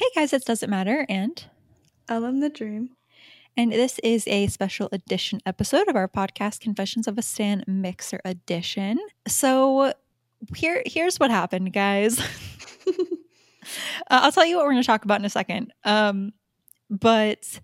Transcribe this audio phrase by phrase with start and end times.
[0.00, 1.44] Hey guys, it doesn't matter, and
[2.08, 2.96] Ellen the Dream.
[3.54, 8.18] and this is a special edition episode of our podcast, Confessions of a Stan Mixer
[8.24, 8.98] Edition.
[9.28, 9.92] So
[10.56, 12.18] here, here's what happened, guys.
[12.88, 12.94] uh,
[14.08, 15.70] I'll tell you what we're going to talk about in a second.
[15.84, 16.32] Um,
[16.88, 17.60] but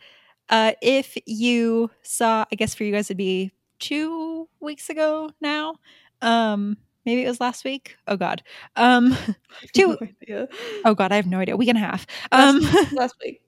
[0.51, 5.77] uh, if you saw, I guess for you guys it'd be two weeks ago now.
[6.21, 6.77] Um,
[7.07, 7.97] maybe it was last week.
[8.07, 8.43] Oh God.
[8.77, 9.17] Um,
[9.73, 9.97] two.
[10.29, 10.47] No.
[10.85, 11.57] Oh God, I have no idea.
[11.57, 12.07] Week and a half.
[12.33, 13.41] Last, Um, last week.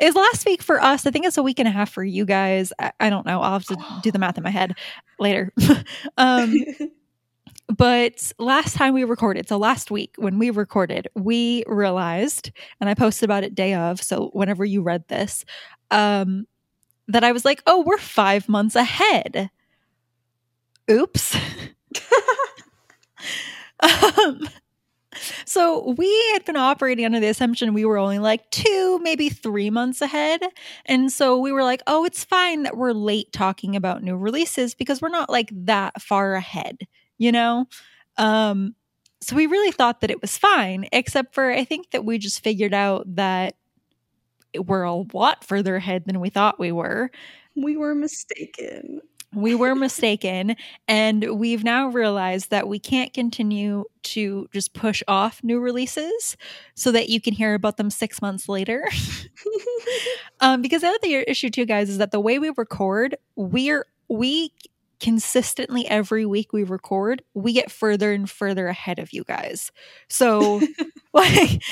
[0.00, 1.06] It was last week for us.
[1.06, 2.72] I think it's a week and a half for you guys.
[2.80, 3.40] I, I don't know.
[3.42, 4.74] I'll have to do the math in my head
[5.20, 5.52] later.
[6.18, 6.52] um,
[7.68, 12.94] but last time we recorded, so last week when we recorded, we realized, and I
[12.94, 14.02] posted about it day of.
[14.02, 15.44] So whenever you read this,
[15.92, 16.46] um,
[17.08, 19.48] that I was like, oh, we're five months ahead.
[20.90, 21.36] Oops.
[23.80, 24.48] Um,
[25.44, 29.70] so we had been operating under the assumption we were only like two, maybe three
[29.70, 30.42] months ahead.
[30.86, 34.74] And so we were like, oh, it's fine that we're late talking about new releases
[34.74, 36.78] because we're not like that far ahead,
[37.18, 37.66] you know?
[38.16, 38.74] Um,
[39.20, 42.42] so we really thought that it was fine, except for I think that we just
[42.42, 43.54] figured out that
[44.58, 47.10] we're a lot further ahead than we thought we were
[47.56, 49.00] we were mistaken.
[49.34, 50.56] We were mistaken
[50.88, 56.36] and we've now realized that we can't continue to just push off new releases
[56.74, 58.84] so that you can hear about them six months later.
[60.40, 64.50] Um, because the other issue too guys is that the way we record we're we
[65.00, 69.70] consistently every week we record we get further and further ahead of you guys.
[70.08, 70.60] So
[71.12, 71.62] like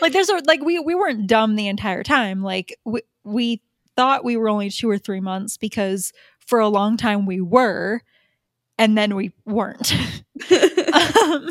[0.00, 2.42] like there's a like we we weren't dumb the entire time.
[2.42, 3.62] Like we we
[3.96, 6.12] thought we were only two or three months because
[6.50, 8.02] for a long time we were
[8.76, 9.94] and then we weren't
[11.22, 11.50] um,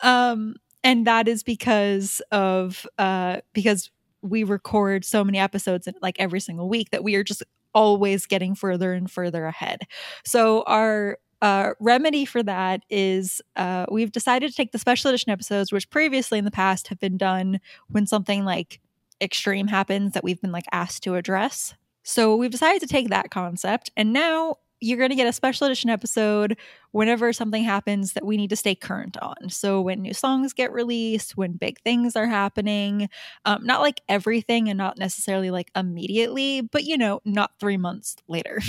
[0.00, 3.90] um and that is because of uh because
[4.22, 7.42] we record so many episodes like every single week that we are just
[7.74, 9.80] always getting further and further ahead
[10.24, 15.30] so our uh, remedy for that is uh, we've decided to take the special edition
[15.30, 18.80] episodes, which previously in the past have been done when something like
[19.20, 21.74] extreme happens that we've been like asked to address.
[22.08, 25.66] So we've decided to take that concept, and now you're going to get a special
[25.66, 26.56] edition episode
[26.92, 29.50] whenever something happens that we need to stay current on.
[29.50, 33.10] So when new songs get released, when big things are happening,
[33.44, 38.16] um, not like everything and not necessarily like immediately, but you know, not three months
[38.26, 38.62] later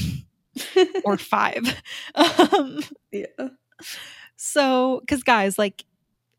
[1.05, 1.81] or five.
[2.15, 2.79] Um,
[3.13, 3.25] yeah.
[4.35, 5.85] so, because guys, like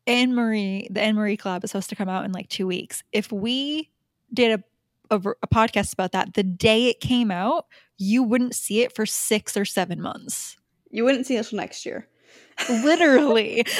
[0.05, 3.03] Anne Marie, the Anne Marie Club is supposed to come out in like two weeks.
[3.11, 3.89] If we
[4.33, 4.63] did a,
[5.11, 7.65] a, a podcast about that the day it came out,
[7.97, 10.57] you wouldn't see it for six or seven months.
[10.89, 12.07] You wouldn't see it till next year.
[12.69, 13.63] Literally.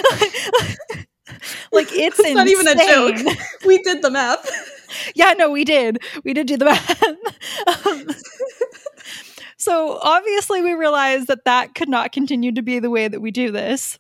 [1.72, 3.38] like it's, It's not even a joke.
[3.66, 4.50] We did the math.
[5.16, 6.00] yeah, no, we did.
[6.24, 7.88] We did do the math.
[7.88, 8.08] um,
[9.58, 13.32] so obviously, we realized that that could not continue to be the way that we
[13.32, 14.00] do this.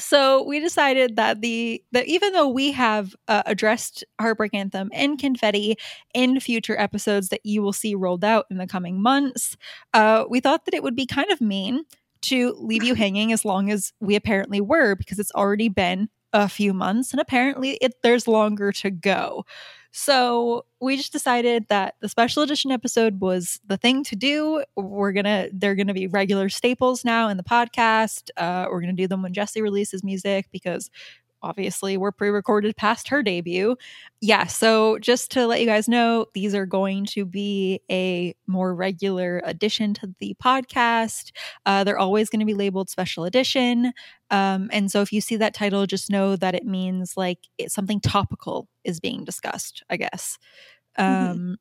[0.00, 5.18] So we decided that the that even though we have uh, addressed Heartbreak Anthem and
[5.18, 5.76] Confetti
[6.14, 9.56] in future episodes that you will see rolled out in the coming months,
[9.94, 11.84] uh, we thought that it would be kind of mean
[12.22, 16.48] to leave you hanging as long as we apparently were because it's already been a
[16.48, 19.44] few months and apparently it, there's longer to go.
[19.92, 24.64] So we just decided that the special edition episode was the thing to do.
[24.76, 28.30] We're gonna they're gonna be regular staples now in the podcast.
[28.36, 30.90] Uh, we're gonna do them when Jesy releases music because
[31.42, 33.76] obviously we're pre-recorded past her debut.
[34.20, 38.74] Yeah, so just to let you guys know, these are going to be a more
[38.74, 41.30] regular addition to the podcast.
[41.66, 43.92] Uh, they're always going to be labeled special edition.
[44.30, 47.74] Um, and so if you see that title, just know that it means like it's
[47.74, 50.38] something topical is being discussed, I guess.
[50.98, 51.30] Mhm.
[51.32, 51.56] Um,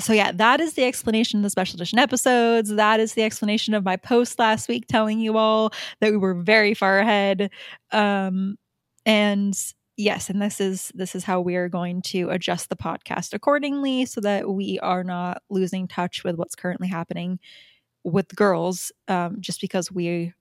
[0.00, 2.70] so yeah, that is the explanation of the special edition episodes.
[2.70, 6.34] That is the explanation of my post last week telling you all that we were
[6.34, 7.50] very far ahead.
[7.92, 8.56] Um,
[9.08, 9.58] and
[9.96, 14.04] yes, and this is this is how we are going to adjust the podcast accordingly
[14.04, 17.40] so that we are not losing touch with what's currently happening
[18.04, 20.34] with girls um, just because we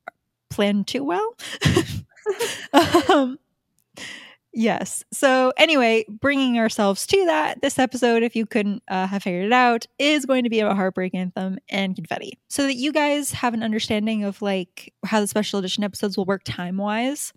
[0.50, 1.36] plan too well.
[3.10, 3.40] um,
[4.54, 5.06] yes.
[5.14, 9.54] So, anyway, bringing ourselves to that, this episode, if you couldn't uh, have figured it
[9.54, 12.38] out, is going to be about Heartbreak Anthem and Confetti.
[12.50, 16.26] So that you guys have an understanding of like how the special edition episodes will
[16.26, 17.32] work time wise.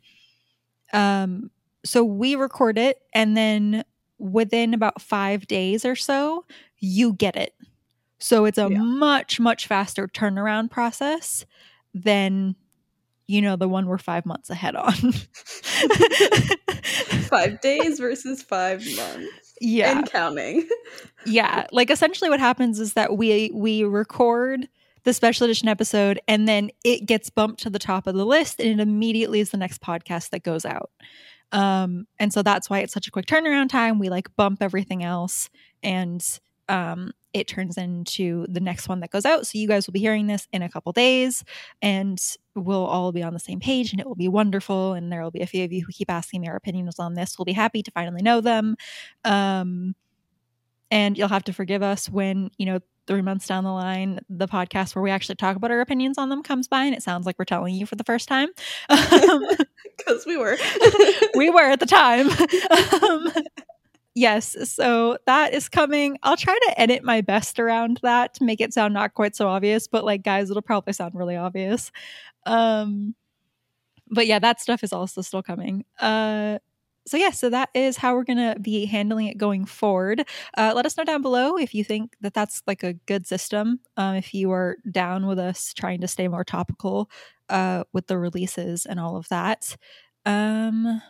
[0.92, 1.50] Um,
[1.84, 3.84] so we record it, and then
[4.18, 6.44] within about five days or so,
[6.78, 7.54] you get it.
[8.18, 8.78] So it's a Yeah.
[8.78, 11.46] much, much faster turnaround process
[11.94, 12.54] than
[13.26, 14.92] you know, the one we're five months ahead on.
[17.28, 19.54] five days versus five months.
[19.60, 19.98] yeah.
[19.98, 20.68] And counting.
[21.26, 21.66] yeah.
[21.72, 24.68] Like essentially what happens is that we we record
[25.04, 28.60] the special edition episode and then it gets bumped to the top of the list
[28.60, 30.90] and it immediately is the next podcast that goes out.
[31.52, 33.98] Um and so that's why it's such a quick turnaround time.
[33.98, 35.50] We like bump everything else
[35.82, 36.24] and
[36.68, 39.46] um it turns into the next one that goes out.
[39.46, 41.44] So you guys will be hearing this in a couple days
[41.80, 42.20] and
[42.54, 44.94] we'll all be on the same page and it will be wonderful.
[44.94, 47.14] And there will be a few of you who keep asking me our opinions on
[47.14, 47.38] this.
[47.38, 48.76] We'll be happy to finally know them.
[49.24, 49.94] Um,
[50.90, 54.46] and you'll have to forgive us when, you know, three months down the line, the
[54.46, 57.26] podcast where we actually talk about our opinions on them comes by and it sounds
[57.26, 58.48] like we're telling you for the first time.
[59.98, 60.56] Because we were.
[61.34, 62.30] we were at the time.
[63.02, 63.44] um,
[64.14, 66.16] yes, so that is coming.
[66.22, 69.46] I'll try to edit my best around that to make it sound not quite so
[69.46, 71.90] obvious, but like guys, it'll probably sound really obvious.
[72.46, 73.14] Um
[74.08, 75.84] but yeah, that stuff is also still coming.
[75.98, 76.60] Uh
[77.10, 80.24] so yeah, so that is how we're gonna be handling it going forward.
[80.56, 83.80] Uh, let us know down below if you think that that's like a good system.
[83.96, 87.10] Um, if you are down with us trying to stay more topical
[87.48, 89.76] uh, with the releases and all of that.
[90.24, 91.02] Um,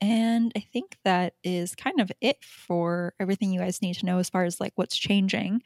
[0.00, 4.18] and I think that is kind of it for everything you guys need to know
[4.18, 5.60] as far as like what's changing.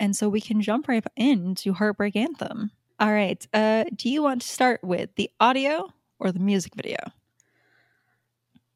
[0.00, 2.72] And so we can jump right into Heartbreak Anthem.
[2.98, 3.46] All right.
[3.54, 6.96] Uh, do you want to start with the audio or the music video?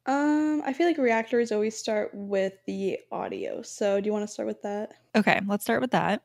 [0.07, 3.63] Um, I feel like reactors always start with the audio.
[3.63, 4.95] So do you want to start with that?
[5.15, 6.23] Okay, let's start with that.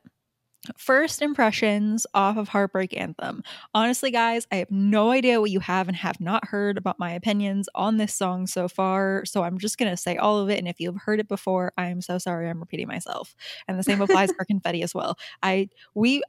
[0.76, 3.42] First impressions off of Heartbreak Anthem.
[3.74, 7.12] Honestly, guys, I have no idea what you have and have not heard about my
[7.12, 9.24] opinions on this song so far.
[9.24, 10.58] So I'm just going to say all of it.
[10.58, 13.36] And if you've heard it before, I am so sorry I'm repeating myself.
[13.68, 15.18] And the same applies for Confetti as well.
[15.42, 16.22] I, we,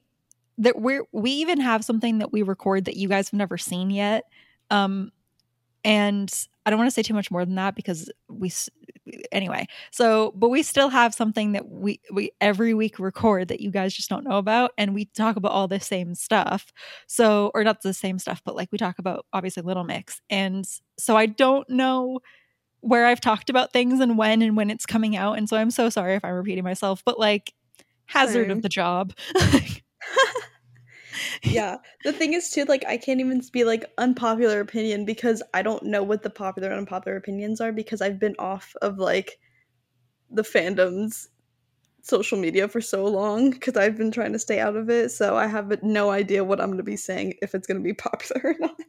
[0.59, 3.89] that we're, we even have something that we record that you guys have never seen
[3.89, 4.25] yet.
[4.69, 5.11] Um,
[5.83, 8.51] and I don't want to say too much more than that because we
[9.31, 9.67] anyway.
[9.91, 13.93] So, but we still have something that we we every week record that you guys
[13.93, 16.73] just don't know about and we talk about all the same stuff.
[17.07, 20.21] So, or not the same stuff, but like we talk about obviously Little Mix.
[20.29, 22.19] And so I don't know
[22.81, 25.71] where I've talked about things and when and when it's coming out and so I'm
[25.71, 27.53] so sorry if I'm repeating myself, but like
[28.07, 28.57] hazard Same.
[28.57, 29.13] of the job.
[31.43, 31.77] yeah.
[32.03, 35.83] The thing is too, like I can't even be like unpopular opinion because I don't
[35.83, 39.39] know what the popular and unpopular opinions are because I've been off of like
[40.29, 41.29] the fandom's
[42.01, 45.11] social media for so long because I've been trying to stay out of it.
[45.11, 48.41] So I have no idea what I'm gonna be saying if it's gonna be popular
[48.43, 48.79] or not.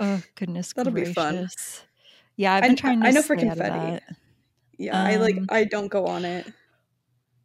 [0.00, 1.48] oh goodness That'll be fun.
[2.36, 4.04] Yeah, I've I- been trying to I know for stay out of confetti.
[4.78, 6.46] Yeah, I like Um, I don't go on it.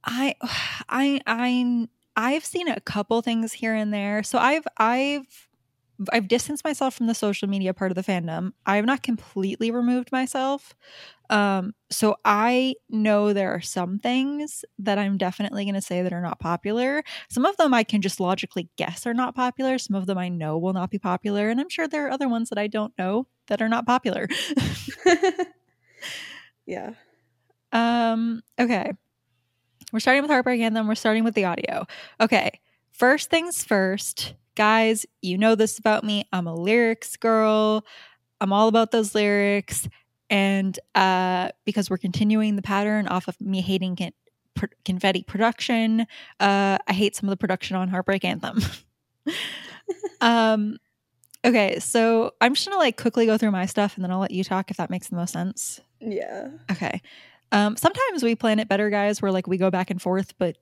[0.04, 0.36] I
[0.90, 1.88] I I
[2.18, 4.24] I've seen a couple things here and there.
[4.24, 5.28] So I've I've
[6.14, 8.54] I've distanced myself from the social media part of the fandom.
[8.68, 10.76] I have not completely removed myself.
[11.30, 16.14] Um so I know there are some things that I'm definitely going to say that
[16.14, 17.04] are not popular.
[17.30, 19.80] Some of them I can just logically guess are not popular.
[19.80, 22.30] Some of them I know will not be popular, and I'm sure there are other
[22.30, 24.28] ones that I don't know that are not popular.
[26.66, 26.92] yeah.
[27.72, 28.94] Um, okay.
[29.94, 30.88] We're starting with Heartbreak Anthem.
[30.88, 31.86] We're starting with the audio.
[32.20, 32.60] Okay.
[32.92, 36.26] First things first, guys, you know this about me.
[36.34, 37.86] I'm a lyrics girl.
[38.42, 39.88] I'm all about those lyrics.
[40.30, 44.14] And uh, because we're continuing the pattern off of me hating con-
[44.56, 46.02] pr- confetti production,
[46.40, 48.60] uh, I hate some of the production on Heartbreak Anthem.
[50.22, 50.78] um,
[51.46, 54.32] okay, so I'm just gonna like quickly go through my stuff and then I'll let
[54.32, 55.80] you talk if that makes the most sense.
[56.02, 56.50] Yeah.
[56.72, 57.02] Okay.
[57.52, 60.58] Um, sometimes we plan it better, guys, where like we go back and forth, but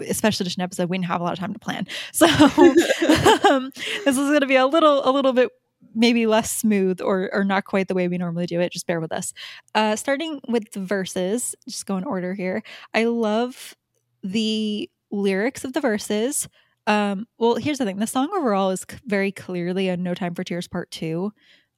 [0.00, 1.86] especially just an episode, we didn't have a lot of time to plan.
[2.12, 2.26] So
[3.50, 3.70] um,
[4.04, 5.50] this is going to be a little, a little bit
[5.94, 8.72] maybe less smooth or or not quite the way we normally do it.
[8.72, 9.32] Just bear with us.
[9.74, 12.62] Uh, starting with the verses, just go in order here.
[12.94, 13.74] I love
[14.22, 16.48] the lyrics of the verses.
[16.86, 20.34] Um, well, here's the thing: the song overall is c- very clearly a "No Time
[20.34, 21.32] for Tears" part two.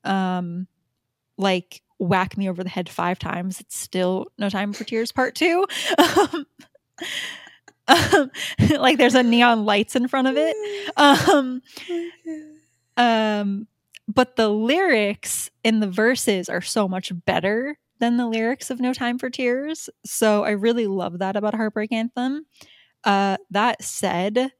[0.04, 0.66] Um,
[1.38, 5.34] like whack me over the head five times, it's still "No Time for Tears" part
[5.34, 5.66] two.
[5.98, 6.46] Um,
[7.88, 8.30] um,
[8.70, 10.56] like there's a neon lights in front of it.
[10.96, 11.62] Um,
[12.96, 13.66] um,
[14.08, 18.92] but the lyrics in the verses are so much better than the lyrics of No
[18.92, 19.88] Time for Tears.
[20.04, 22.46] So I really love that about Heartbreak Anthem.
[23.04, 24.50] Uh, that said,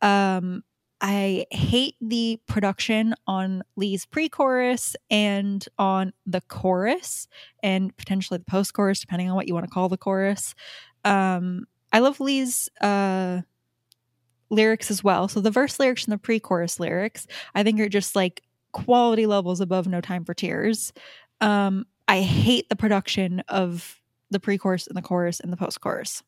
[0.00, 0.62] um,
[1.04, 7.26] I hate the production on Leigh's pre chorus and on the chorus
[7.60, 10.54] and potentially the post chorus, depending on what you want to call the chorus.
[11.04, 13.42] Um, I love Leigh's uh,
[14.48, 15.26] lyrics as well.
[15.26, 19.60] So the verse lyrics and the pre-chorus lyrics, I think are just like quality levels
[19.60, 20.92] above No Time for Tears.
[21.40, 26.22] Um, I hate the production of the pre-chorus and the chorus and the post-chorus.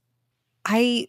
[0.64, 1.08] I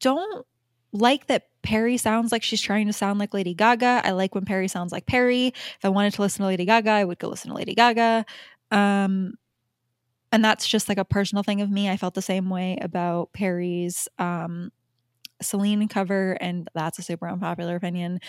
[0.00, 0.44] don't
[0.92, 4.02] like that Perrie sounds like she's trying to sound like Lady Gaga.
[4.04, 5.48] I like when Perrie sounds like Perrie.
[5.48, 8.24] If I wanted to listen to Lady Gaga, I would go listen to Lady Gaga.
[8.70, 9.34] Um,
[10.30, 11.88] and that's just like a personal thing of me.
[11.88, 14.70] I felt the same way about Perrie's um,
[15.40, 18.20] Celine cover, and that's a super unpopular opinion.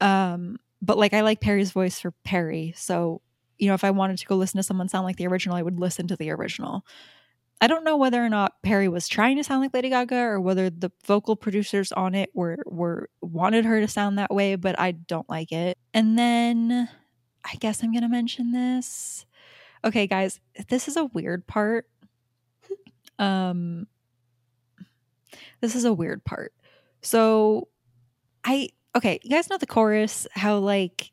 [0.00, 2.76] Um, but like, I like Perrie's voice for Perrie.
[2.76, 3.22] So,
[3.58, 5.62] you know, if I wanted to go listen to someone sound like the original, I
[5.62, 6.84] would listen to the original.
[7.60, 10.40] I don't know whether or not Perrie was trying to sound like Lady Gaga or
[10.40, 14.78] whether the vocal producers on it were were wanted her to sound that way, but
[14.78, 15.78] I don't like it.
[15.94, 16.88] And then
[17.44, 19.24] I guess I'm going to mention this.
[19.84, 21.86] Okay, guys, this is a weird part.
[23.18, 23.86] Um
[25.62, 26.52] this is a weird part.
[27.02, 27.68] So
[28.44, 31.12] I okay, you guys know the chorus how like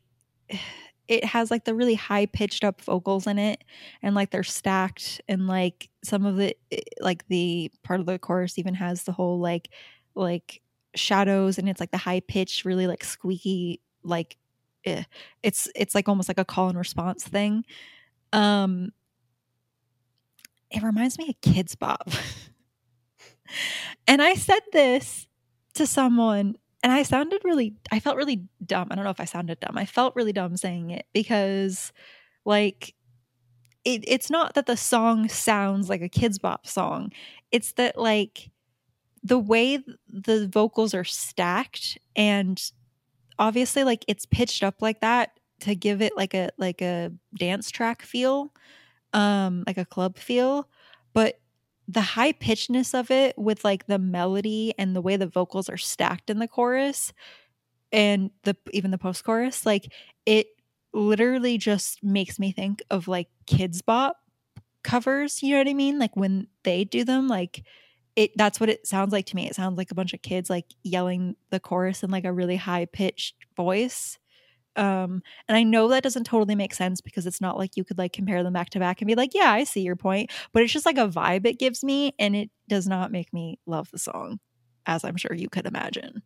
[1.08, 3.62] it has like the really high pitched up vocals in it
[4.02, 6.56] and like they're stacked and like some of the
[7.00, 9.70] like the part of the chorus even has the whole like
[10.14, 10.60] like
[10.94, 14.36] shadows and it's like the high pitch really like squeaky like
[14.84, 15.02] eh.
[15.42, 17.64] it's it's like almost like a call and response thing
[18.32, 18.90] um
[20.70, 22.08] it reminds me of Kidz Bop
[24.06, 25.26] and i said this
[25.74, 28.88] to someone and I sounded really, I felt really dumb.
[28.92, 29.78] I don't know if I sounded dumb.
[29.78, 31.92] I felt really dumb saying it because,
[32.44, 32.94] like,
[33.84, 37.12] it, it's not that the song sounds like a Kidz Bop song.
[37.52, 38.50] It's that, like,
[39.22, 42.62] the way the vocals are stacked and
[43.38, 47.70] obviously, like, it's pitched up like that to give it like a like a dance
[47.70, 48.52] track feel
[49.14, 50.68] um like a club feel
[51.14, 51.40] but
[51.86, 55.76] the high pitchedness of it with like the melody and the way the vocals are
[55.76, 57.12] stacked in the chorus
[57.92, 59.92] and the even the post chorus like
[60.26, 60.46] it
[60.92, 64.16] literally just makes me think of like Kidz Bop
[64.82, 65.98] covers you know what i mean?
[65.98, 67.64] Like when they do them like
[68.16, 69.48] it that's what it sounds like to me.
[69.48, 72.56] It sounds like a bunch of kids like yelling the chorus in like a really
[72.56, 74.18] high pitched voice
[74.76, 77.98] um and i know that doesn't totally make sense because it's not like you could
[77.98, 80.62] like compare them back to back and be like yeah i see your point but
[80.62, 83.90] it's just like a vibe it gives me and it does not make me love
[83.90, 84.38] the song
[84.86, 86.22] as i'm sure you could imagine.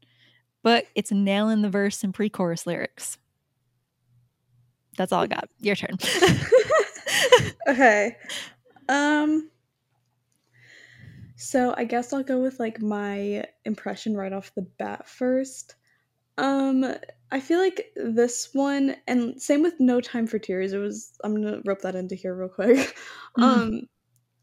[0.62, 3.17] But it's nailing the verse and pre-chorus lyrics.
[4.97, 5.49] That's all i got.
[5.61, 5.97] Your turn.
[7.69, 8.17] Okay.
[8.88, 9.50] Um
[11.37, 15.76] so i guess i'll go with like my impression right off the bat first
[16.38, 16.95] um,
[17.30, 20.73] I feel like this one, and same with No Time for Tears.
[20.73, 21.12] It was.
[21.23, 22.97] I'm gonna rope that into here real quick.
[23.38, 23.42] Mm-hmm.
[23.42, 23.83] Um,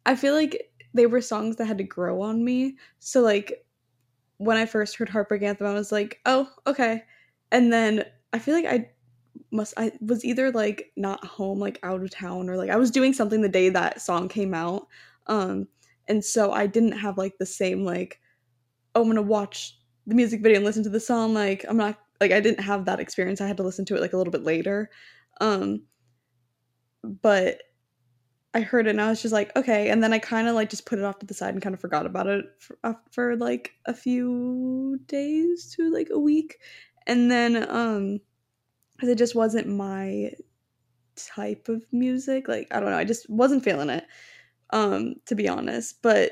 [0.05, 2.77] I feel like they were songs that had to grow on me.
[2.99, 3.65] So like,
[4.37, 7.03] when I first heard Heartbreak Anthem, I was like, oh, okay.
[7.51, 8.89] And then I feel like I
[9.51, 9.73] must.
[9.77, 13.13] I was either like not home, like out of town, or like I was doing
[13.13, 14.87] something the day that song came out.
[15.27, 15.67] Um,
[16.07, 18.19] and so I didn't have like the same like,
[18.93, 21.97] oh, I'm gonna watch the music video and listen to the song like i'm not
[22.21, 23.41] like i didn't have that experience.
[23.41, 24.89] I had to listen to it like a little bit later.
[25.41, 25.83] Um
[27.03, 27.61] but
[28.53, 29.89] i heard it and i was just like okay.
[29.89, 31.75] And then i kind of like just put it off to the side and kind
[31.75, 36.57] of forgot about it for, uh, for like a few days to like a week.
[37.07, 38.19] And then um
[38.95, 40.31] because it just wasn't my
[41.17, 44.05] type of music like i don't know i just wasn't feeling it
[44.71, 46.01] um to be honest.
[46.01, 46.31] But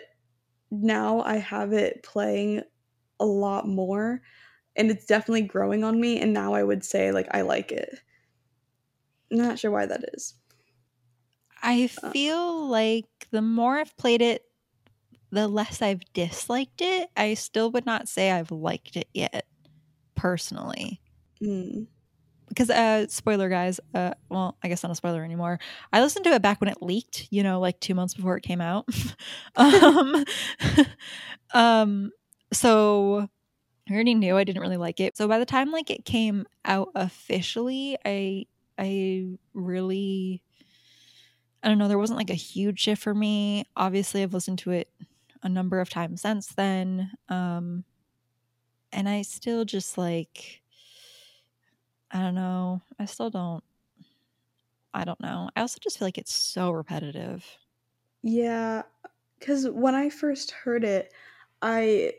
[0.72, 2.64] now i have it playing
[3.20, 4.22] a lot more
[4.76, 8.00] and it's definitely growing on me and now I would say like I like it.
[9.32, 10.36] I'm not sure why that is.
[11.62, 12.12] I uh.
[12.12, 14.46] feel like the more I've played it
[15.34, 17.10] the less I've disliked it.
[17.18, 19.48] I still would not say I've liked it yet
[20.14, 21.02] personally.
[21.42, 21.88] Mm.
[22.50, 25.60] Because uh spoiler guys, uh well, I guess not a spoiler anymore.
[25.92, 28.44] I listened to it back when it leaked, you know, like 2 months before it
[28.44, 28.88] came out.
[29.56, 30.24] um
[31.54, 32.12] um
[32.54, 33.30] so
[33.90, 35.18] I already knew I didn't really like it.
[35.18, 38.46] So by the time like it came out officially, I
[38.78, 40.44] I really
[41.62, 43.66] I don't know, there wasn't like a huge shift for me.
[43.76, 44.90] Obviously, I've listened to it
[45.42, 47.12] a number of times since then.
[47.30, 47.86] Um
[48.92, 50.62] and I still just like
[52.12, 52.82] I don't know.
[53.00, 53.64] I still don't
[54.94, 55.50] I don't know.
[55.56, 57.58] I also just feel like it's so repetitive.
[58.22, 58.84] Yeah,
[59.42, 61.14] cuz when I first heard it,
[61.62, 62.14] I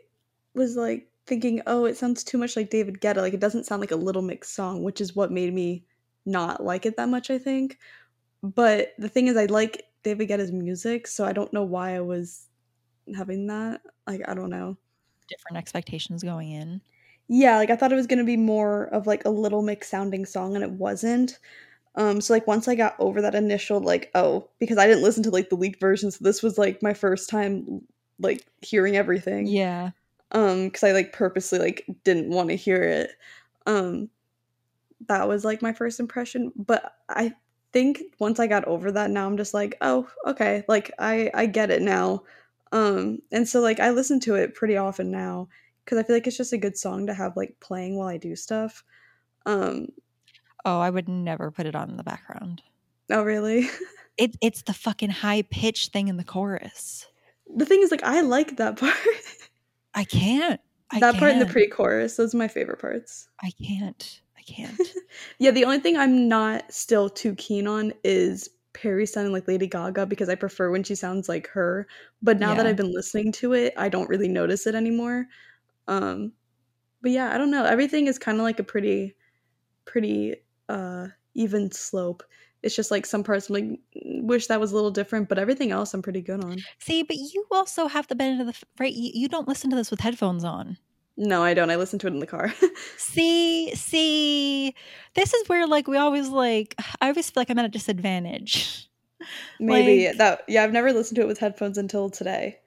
[0.55, 3.17] was like thinking, oh, it sounds too much like David Guetta.
[3.17, 5.85] Like it doesn't sound like a Little Mix song, which is what made me
[6.25, 7.77] not like it that much, I think.
[8.43, 12.01] But the thing is, I like David Guetta's music, so I don't know why I
[12.01, 12.47] was
[13.15, 13.81] having that.
[14.05, 14.77] Like, I don't know.
[15.27, 16.81] Different expectations going in.
[17.27, 20.25] Yeah, like I thought it was gonna be more of like a Little Mix sounding
[20.25, 21.39] song, and it wasn't.
[21.95, 25.23] Um, so like once I got over that initial like oh because I didn't listen
[25.23, 27.81] to like the leaked version, so this was like my first time
[28.19, 29.47] like hearing everything.
[29.47, 29.91] Yeah.
[30.35, 33.11] Um, because I like purposely like didn't want to hear it.
[33.65, 34.09] Um,
[35.07, 37.33] that was like my first impression, but I
[37.73, 41.45] think once I got over that, now I'm just like oh okay, like I I
[41.47, 42.23] get it now.
[42.71, 45.47] Um, and so like I listen to it pretty often now
[45.83, 48.17] because I feel like it's just a good song to have like playing while I
[48.17, 48.83] do stuff.
[49.45, 49.87] Um,
[50.65, 52.61] Oh, I would never put it on in the background.
[53.09, 53.69] oh really?
[54.17, 57.05] It it's the fucking high pitched thing in the chorus.
[57.53, 58.93] the thing is like I like that part.
[59.95, 60.59] I can't.
[60.91, 63.27] I that part in the pre-chorus, those are my favorite parts.
[63.41, 64.21] I can't.
[64.37, 64.79] I can't.
[65.39, 69.67] Yeah, the only thing I'm not still too keen on is Perrie sounding like Lady
[69.67, 71.87] Gaga because I prefer when she sounds like her.
[72.21, 75.25] But now that I've been listening to it, I don't really notice it anymore.
[75.87, 76.33] Um
[77.01, 77.65] but yeah, I don't know.
[77.65, 79.15] Everything is kind of like a pretty
[79.85, 80.35] pretty
[80.69, 82.23] uh even slope.
[82.65, 85.37] It's just like some parts I'm like "Mm, wish that was a little different, but
[85.39, 86.57] everything else I'm pretty good on.
[86.79, 88.93] See, but you also have the benefit of the right.
[88.93, 90.77] You, you don't listen to this with headphones on.
[91.17, 91.69] No, I don't.
[91.69, 92.53] I listen to it in the car.
[92.97, 94.75] See, see,
[95.13, 96.75] this is where like we always like.
[97.01, 98.89] I always feel like I'm at a disadvantage
[99.59, 102.59] Maybe Like- that yeah, I've never listened to it with headphones until today.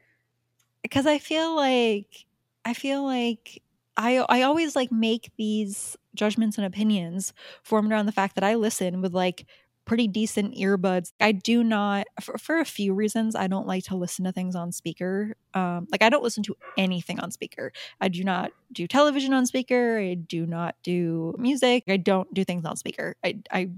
[0.83, 2.25] because I feel like
[2.65, 3.63] I feel like
[3.97, 8.55] I I always like make these judgments and opinions formed around the fact that I
[8.55, 9.47] listen with like
[9.89, 11.13] pretty decent earbuds.
[11.21, 14.55] I do not for, for a few reasons I don't like to listen to things
[14.55, 15.35] on speaker.
[15.55, 17.73] Um like I don't listen to anything on speaker.
[18.01, 19.99] I do not do television on speaker.
[19.99, 21.85] I do not do music.
[21.89, 23.17] I don't do things on speaker.
[23.25, 23.71] I I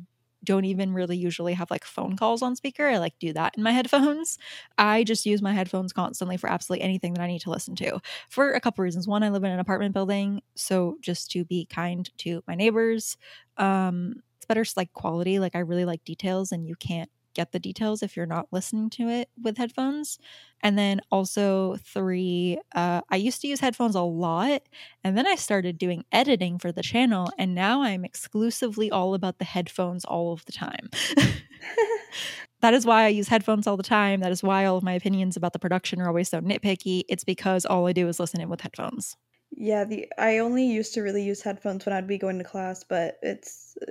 [0.43, 2.87] don't even really usually have like phone calls on speaker.
[2.87, 4.38] I like do that in my headphones.
[4.79, 8.00] I just use my headphones constantly for absolutely anything that I need to listen to
[8.29, 9.07] for a couple reasons.
[9.07, 13.17] One, I live in an apartment building, so just to be kind to my neighbors.
[13.59, 15.38] Um, better like quality.
[15.38, 18.90] Like I really like details, and you can't get the details if you're not listening
[18.90, 20.19] to it with headphones.
[20.62, 24.62] And then also three, uh, I used to use headphones a lot,
[25.05, 29.38] and then I started doing editing for the channel, and now I'm exclusively all about
[29.38, 30.90] the headphones all of the time.
[32.61, 34.20] that is why I use headphones all the time.
[34.20, 37.05] That is why all of my opinions about the production are always so nitpicky.
[37.09, 39.16] It's because all I do is listen in with headphones.
[39.53, 42.85] Yeah, the I only used to really use headphones when I'd be going to class,
[42.85, 43.90] but it's uh,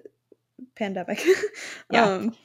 [0.75, 1.21] pandemic.
[1.91, 2.05] Yeah.
[2.05, 2.35] um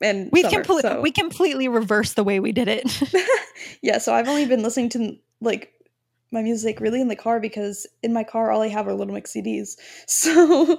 [0.00, 3.02] and We summer, completely so- we completely reversed the way we did it.
[3.82, 5.72] yeah, so I've only been listening to like
[6.30, 9.14] my music really in the car because in my car all I have are Little
[9.14, 9.76] Mix CDs.
[10.06, 10.78] So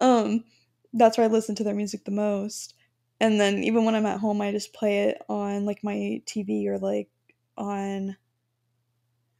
[0.00, 0.44] um
[0.92, 2.74] that's where I listen to their music the most.
[3.20, 6.66] And then even when I'm at home I just play it on like my TV
[6.66, 7.08] or like
[7.56, 8.16] on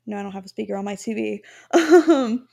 [0.06, 1.40] no, I don't have a speaker on my TV.
[1.72, 2.48] Um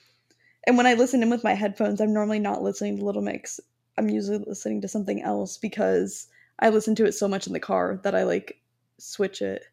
[0.67, 3.59] and when I listen in with my headphones, I'm normally not listening to Little Mix.
[3.97, 6.27] I'm usually listening to something else because
[6.59, 8.61] I listen to it so much in the car that I like
[8.99, 9.63] switch it.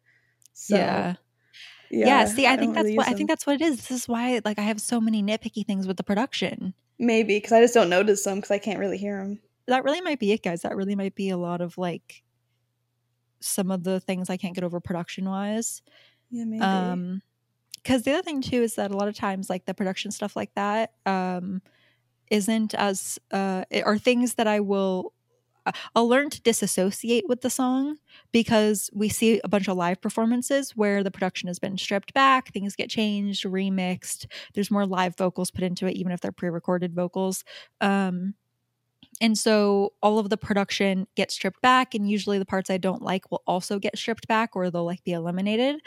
[0.53, 1.15] So, yeah.
[1.89, 2.25] yeah.
[2.25, 3.77] See, I, think that's really what I think that's what it is.
[3.77, 6.73] This is why like I have so many nitpicky things with the production.
[6.99, 9.39] maybe because I just don't notice them because I can't really hear them.
[9.67, 10.63] That really might be it, guys.
[10.63, 12.23] That really might be a lot of like
[13.39, 15.81] some of the things I can't get over production wise.
[16.29, 16.61] Yeah, maybe.
[16.61, 17.21] Um,
[17.75, 20.35] because the other thing too is that a lot of times, like the production stuff
[20.35, 21.61] like that, um,
[22.29, 25.13] isn't as uh, are things that I will.
[25.65, 27.97] uh, I'll learn to disassociate with the song
[28.31, 32.51] because we see a bunch of live performances where the production has been stripped back,
[32.53, 34.25] things get changed, remixed.
[34.53, 37.43] There's more live vocals put into it, even if they're pre-recorded vocals.
[37.81, 38.35] Um,
[39.21, 43.01] and so all of the production gets stripped back, and usually the parts I don't
[43.01, 45.81] like will also get stripped back or they'll like be eliminated.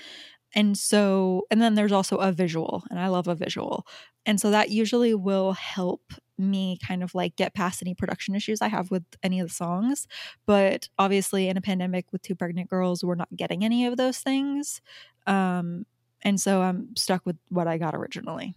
[0.54, 3.86] And so, and then there's also a visual, and I love a visual.
[4.26, 8.60] And so that usually will help me kind of like get past any production issues
[8.60, 10.06] I have with any of the songs.
[10.46, 14.18] But obviously, in a pandemic with two pregnant girls, we're not getting any of those
[14.18, 14.80] things.
[15.26, 15.86] Um,
[16.22, 18.54] and so I'm stuck with what I got originally.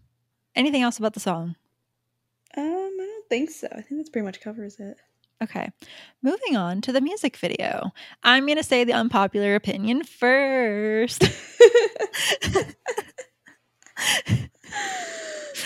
[0.55, 1.55] Anything else about the song?
[2.57, 3.67] um, I don't think so.
[3.71, 4.97] I think that's pretty much covers it.
[5.43, 5.69] Okay.
[6.23, 7.91] Moving on to the music video.
[8.23, 11.23] I'm going to say the unpopular opinion first.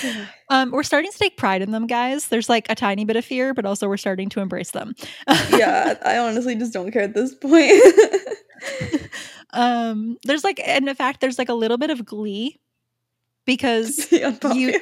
[0.50, 2.28] um, we're starting to take pride in them, guys.
[2.28, 4.96] There's like a tiny bit of fear, but also we're starting to embrace them.
[5.52, 7.72] yeah, I honestly just don't care at this point.
[9.52, 12.60] um, there's like, and in fact, there's like a little bit of glee
[13.46, 14.80] because unpopular.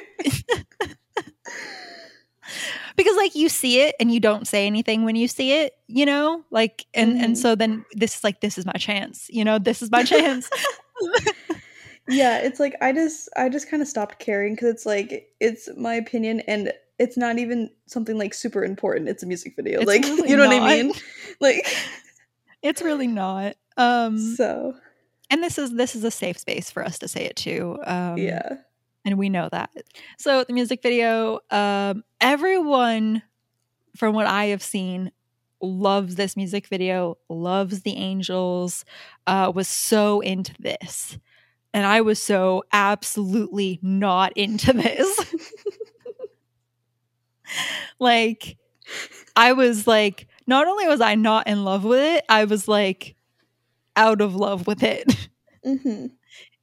[2.96, 6.04] Because like you see it and you don't say anything when you see it you
[6.06, 7.22] know like and Mhm.
[7.24, 10.02] and so then this is like this is my chance you know this is my
[10.04, 10.48] chance
[12.08, 15.68] yeah, it's like I just I just kind of stopped caring because it's like it's
[15.76, 19.08] my opinion and it's not even something like super important.
[19.08, 19.80] It's a music video.
[19.80, 20.60] It's like really you know not.
[20.60, 20.92] what I mean?
[21.40, 21.66] Like
[22.62, 23.56] It's really not.
[23.76, 24.74] Um so
[25.30, 27.78] and this is this is a safe space for us to say it too.
[27.84, 28.56] Um yeah.
[29.08, 29.70] And we know that.
[30.18, 33.22] So the music video, um, everyone
[33.96, 35.12] from what I have seen
[35.62, 38.84] loves this music video, loves the angels,
[39.26, 41.18] uh, was so into this.
[41.74, 45.34] And I was so absolutely not into this.
[47.98, 48.56] like,
[49.36, 53.16] I was like, not only was I not in love with it, I was like
[53.96, 55.28] out of love with it.
[55.64, 56.06] hmm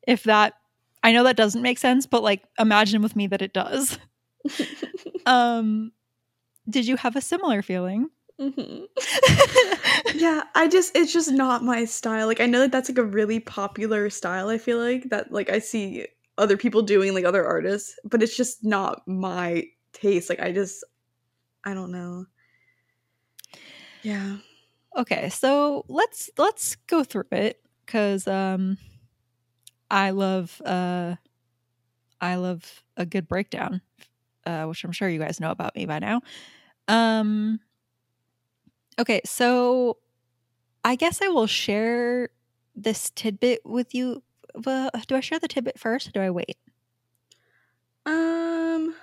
[0.07, 0.53] if that
[1.05, 3.99] I know that doesn't make sense, but like imagine with me that it does.
[5.27, 5.91] Um
[6.69, 8.09] did you have a similar feeling?
[8.39, 8.85] hmm
[10.15, 12.27] yeah, I just it's just not my style.
[12.27, 14.49] Like I know that that's like a really popular style.
[14.49, 18.35] I feel like that like I see other people doing like other artists, but it's
[18.35, 20.29] just not my taste.
[20.29, 20.83] Like I just
[21.65, 22.25] I don't know.
[24.01, 24.37] Yeah.
[24.97, 28.77] okay, so let's let's go through it cuz um
[29.89, 31.15] I love uh
[32.21, 33.81] I love a good breakdown,
[34.45, 36.21] uh which I'm sure you guys know about me by now.
[36.87, 37.59] Um
[38.99, 39.97] okay, so
[40.83, 42.29] I guess I will share
[42.75, 44.23] this tidbit with you.
[44.65, 46.57] Well, do I share the tidbit first or do I wait?
[48.05, 48.95] Um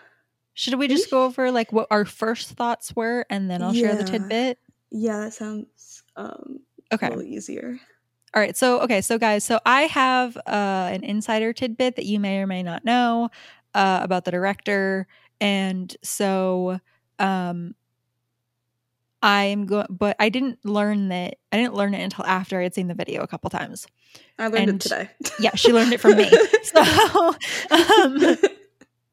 [0.54, 3.96] Should we just go over like what our first thoughts were and then I'll share
[3.96, 4.58] the tidbit?
[4.90, 6.60] yeah, that sounds um
[6.92, 7.06] Okay.
[7.06, 7.78] a little easier.
[8.34, 8.56] All right.
[8.56, 9.00] So, okay.
[9.02, 10.40] So, guys, so I have uh,
[10.92, 13.28] an insider tidbit that you may or may not know
[13.74, 15.06] uh, about the director.
[15.40, 16.80] And so,
[17.18, 17.74] um,
[19.24, 21.36] I'm going, but I didn't learn that.
[21.52, 23.86] I didn't learn it until after I had seen the video a couple times.
[24.38, 25.10] I learned And- it today.
[25.38, 26.30] Yeah, she learned it from me.
[26.64, 27.34] So,
[27.70, 28.36] um,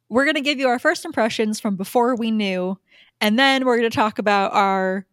[0.08, 2.80] we're going to give you our first impressions from before we knew,
[3.20, 5.06] and then we're going to talk about our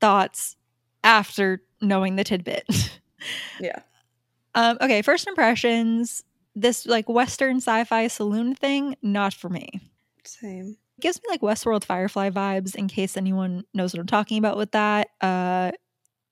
[0.00, 0.56] thoughts
[1.04, 2.64] after knowing the tidbit.
[3.60, 3.80] yeah.
[4.54, 6.24] Um, okay, first impressions.
[6.56, 9.80] This like Western sci-fi saloon thing, not for me.
[10.24, 10.76] Same.
[10.98, 12.74] It gives me like Westworld Firefly vibes.
[12.74, 15.70] In case anyone knows what I'm talking about with that, uh,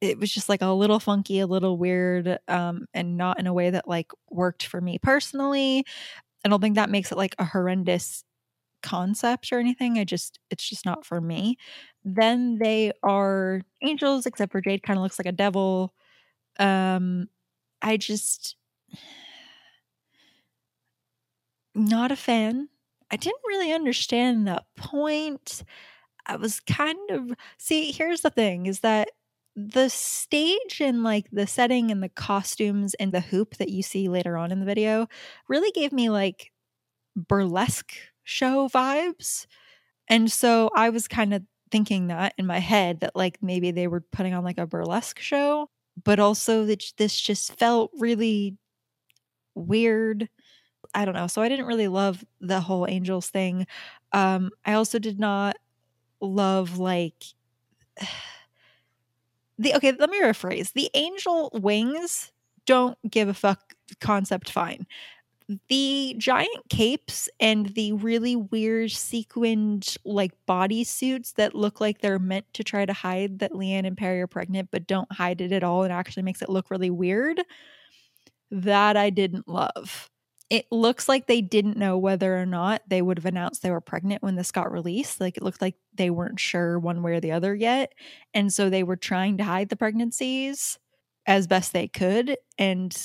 [0.00, 3.52] it was just like a little funky, a little weird, um, and not in a
[3.52, 5.84] way that like worked for me personally.
[6.44, 8.24] I don't think that makes it like a horrendous
[8.82, 9.98] concept or anything.
[9.98, 11.56] I just it's just not for me.
[12.04, 15.92] Then they are angels, except for Jade kind of looks like a devil.
[16.58, 17.28] Um,
[17.82, 18.56] I just
[21.74, 22.68] not a fan.
[23.10, 25.62] I didn't really understand the point.
[26.26, 29.10] I was kind of see, here's the thing is that
[29.56, 34.08] the stage and like the setting and the costumes and the hoop that you see
[34.08, 35.08] later on in the video
[35.48, 36.52] really gave me like
[37.16, 37.94] burlesque
[38.24, 39.46] show vibes.
[40.08, 41.42] And so I was kind of
[41.72, 45.20] thinking that in my head that like maybe they were putting on like a burlesque
[45.20, 45.70] show,
[46.04, 48.56] but also that this just felt really
[49.54, 50.28] weird.
[50.94, 51.26] I don't know.
[51.28, 53.66] So I didn't really love the whole angels thing.
[54.12, 55.56] Um I also did not
[56.20, 57.14] love like
[59.58, 60.72] the okay, let me rephrase.
[60.72, 62.32] The angel wings
[62.66, 64.86] don't give a fuck concept fine.
[65.70, 72.52] The giant capes and the really weird sequined like bodysuits that look like they're meant
[72.52, 75.64] to try to hide that Leigh-Anne and Perrie are pregnant but don't hide it at
[75.64, 77.40] all and actually makes it look really weird.
[78.50, 80.08] That I didn't love.
[80.50, 83.82] It looks like they didn't know whether or not they would have announced they were
[83.82, 85.20] pregnant when this got released.
[85.20, 87.92] Like it looked like they weren't sure one way or the other yet.
[88.32, 90.78] And so they were trying to hide the pregnancies
[91.26, 92.38] as best they could.
[92.56, 92.96] And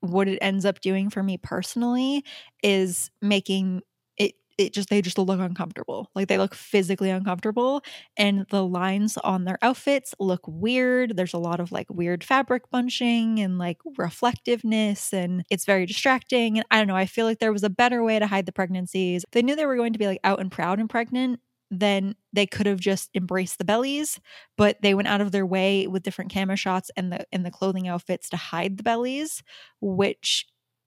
[0.00, 2.24] what it ends up doing for me personally
[2.62, 3.82] is making
[4.16, 6.10] it it just they just look uncomfortable.
[6.14, 7.82] Like they look physically uncomfortable
[8.16, 11.16] and the lines on their outfits look weird.
[11.16, 16.58] There's a lot of like weird fabric bunching and like reflectiveness and it's very distracting
[16.58, 18.52] and I don't know, I feel like there was a better way to hide the
[18.52, 19.24] pregnancies.
[19.32, 22.46] They knew they were going to be like out and proud and pregnant, then they
[22.46, 24.20] could have just embraced the bellies,
[24.56, 27.50] but they went out of their way with different camera shots and the and the
[27.50, 29.42] clothing outfits to hide the bellies,
[29.80, 30.46] which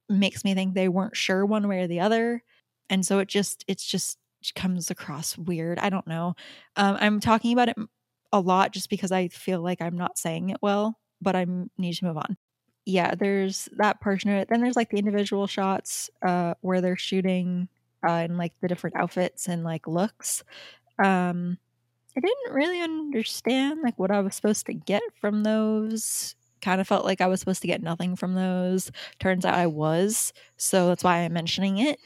[0.10, 2.44] makes me think they weren't sure one way or the other.
[2.90, 4.18] And so it just it's just
[4.56, 5.78] comes across weird.
[5.80, 6.34] I don't know.
[6.76, 7.78] Um, I'm talking about it
[8.34, 11.46] a lot just because I feel like I'm not saying it well, but I
[11.78, 12.38] need to move on.
[12.86, 14.48] Yeah, there's that portion of it.
[14.50, 17.70] Then there's like the individual shots uh, where they're shooting
[18.08, 20.44] uh, in like the different outfits and like looks.
[21.04, 21.58] Um,
[22.16, 26.88] I didn't really understand like what I was supposed to get from those kind of
[26.88, 28.92] felt like I was supposed to get nothing from those.
[29.20, 30.32] Turns out I was.
[30.58, 32.00] So that's why I'm mentioning it.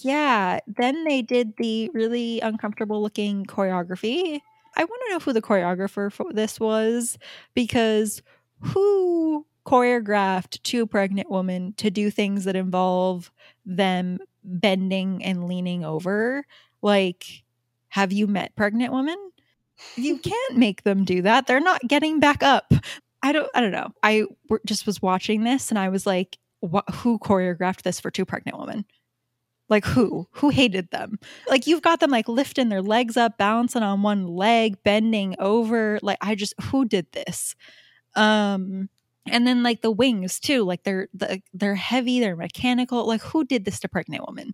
[0.00, 0.60] yeah.
[0.66, 4.40] Then they did the really uncomfortable looking choreography.
[4.76, 7.18] I want to know who the choreographer for this was
[7.54, 8.22] because
[8.60, 13.30] who choreographed two pregnant women to do things that involve
[13.66, 16.44] them bending and leaning over?
[16.82, 17.44] Like,
[17.88, 19.16] have you met pregnant women?
[19.96, 21.46] You can't make them do that.
[21.46, 22.72] They're not getting back up.
[23.22, 23.92] I don't I don't know.
[24.02, 24.24] I
[24.66, 28.58] just was watching this and I was like, what, who choreographed this for two pregnant
[28.58, 28.84] women?
[29.68, 30.26] Like who?
[30.32, 31.18] Who hated them?
[31.48, 35.98] Like you've got them like lifting their legs up, balancing on one leg, bending over.
[36.02, 37.54] Like I just who did this?
[38.16, 38.88] Um
[39.30, 43.06] and then like the wings too, like they're the, they're heavy, they're mechanical.
[43.06, 44.52] Like who did this to pregnant woman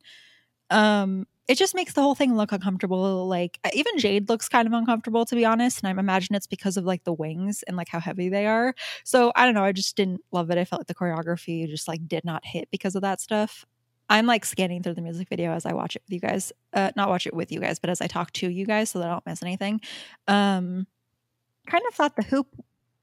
[0.70, 3.28] Um it just makes the whole thing look uncomfortable.
[3.28, 6.76] Like even Jade looks kind of uncomfortable to be honest, and I imagine it's because
[6.76, 8.74] of like the wings and like how heavy they are.
[9.04, 9.64] So I don't know.
[9.64, 10.58] I just didn't love it.
[10.58, 13.64] I felt like the choreography just like did not hit because of that stuff.
[14.08, 16.52] I'm like scanning through the music video as I watch it with you guys.
[16.72, 18.98] Uh, not watch it with you guys, but as I talk to you guys, so
[19.00, 19.80] that I don't miss anything.
[20.28, 20.86] Um,
[21.66, 22.48] kind of thought the hoop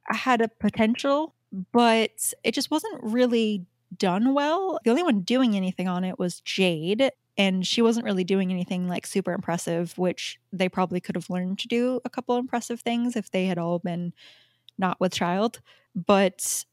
[0.06, 1.36] had a potential,
[1.72, 3.66] but it just wasn't really
[3.98, 4.80] done well.
[4.84, 8.88] The only one doing anything on it was Jade, and she wasn't really doing anything
[8.88, 13.16] like super impressive, which they probably could have learned to do a couple impressive things
[13.16, 14.14] if they had all been
[14.78, 15.62] not with child.
[15.96, 16.66] But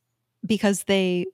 [0.47, 1.27] because they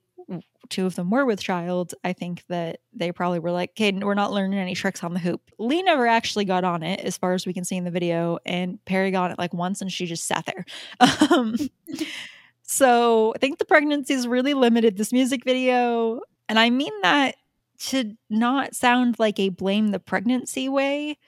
[0.68, 4.14] two of them were with child, I think that they probably were like, okay, we're
[4.14, 5.40] not learning any tricks on the hoop.
[5.59, 8.38] Leigh never actually got on it, as far as we can see in the video,
[8.44, 10.64] and Perrie got it like once and she just sat there.
[11.30, 11.56] Um,
[12.77, 16.21] so I think the pregnancies really limited this music video.
[16.49, 17.37] And I mean that
[17.79, 21.19] to not sound like a blame the pregnancy way,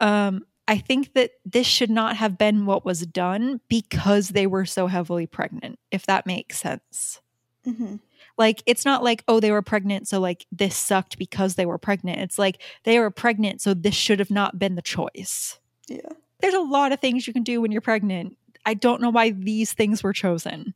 [0.00, 4.64] um, I think that this should not have been what was done because they were
[4.64, 7.20] so heavily pregnant, if that makes sense.
[7.66, 7.96] Mm-hmm.
[8.36, 11.78] Like, it's not like, oh, they were pregnant, so like this sucked because they were
[11.78, 12.18] pregnant.
[12.18, 15.60] It's like they were pregnant, so this should have not been the choice.
[15.86, 16.00] Yeah.
[16.40, 18.36] There's a lot of things you can do when you're pregnant.
[18.66, 20.74] I don't know why these things were chosen.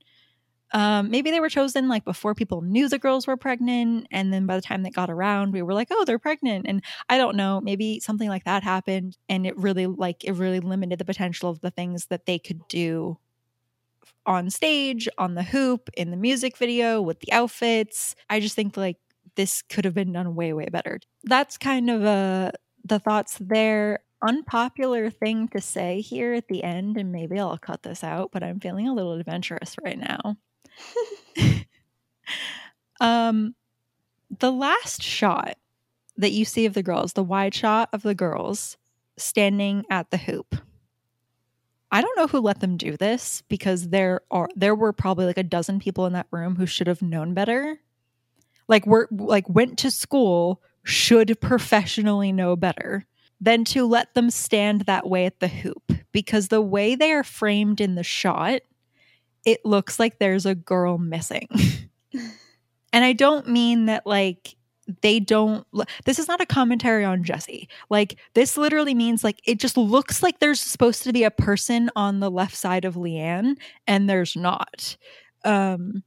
[0.74, 4.46] Um, maybe they were chosen like before people knew the girls were pregnant, and then
[4.46, 7.37] by the time they got around, we were like, "Oh, they're pregnant." And I don't
[7.37, 11.51] know, maybe something like that happened, and it really like it really limited the potential
[11.51, 13.18] of the things that they could do
[14.27, 18.14] on stage, on the hoop, in the music video, with the outfits.
[18.29, 18.96] I just think like
[19.37, 20.98] this could have been done way way better.
[21.24, 22.53] That's kind of uh
[22.85, 27.83] the thoughts there unpopular thing to say here at the end, and maybe I'll cut
[27.83, 30.37] this out, but I'm feeling a little adventurous right now.
[33.00, 33.54] um,
[34.38, 35.57] the last shot
[36.16, 38.76] that you see of the girls, the wide shot of the girls
[39.16, 40.57] standing at the hoop.
[41.90, 45.38] I don't know who let them do this because there are there were probably like
[45.38, 47.78] a dozen people in that room who should have known better.
[48.66, 53.07] Like were like went to school, should professionally know better
[53.40, 57.24] than to let them stand that way at the hoop because the way they are
[57.24, 58.61] framed in the shot
[59.44, 61.48] it looks like there's a girl missing.
[62.92, 64.57] and I don't mean that like
[65.03, 65.66] they don't
[66.05, 67.68] this is not a commentary on Jesy.
[67.88, 71.90] Like this literally means like it just looks like there's supposed to be a person
[71.96, 74.96] on the left side of Leigh-Anne and there's not.
[75.44, 76.03] Um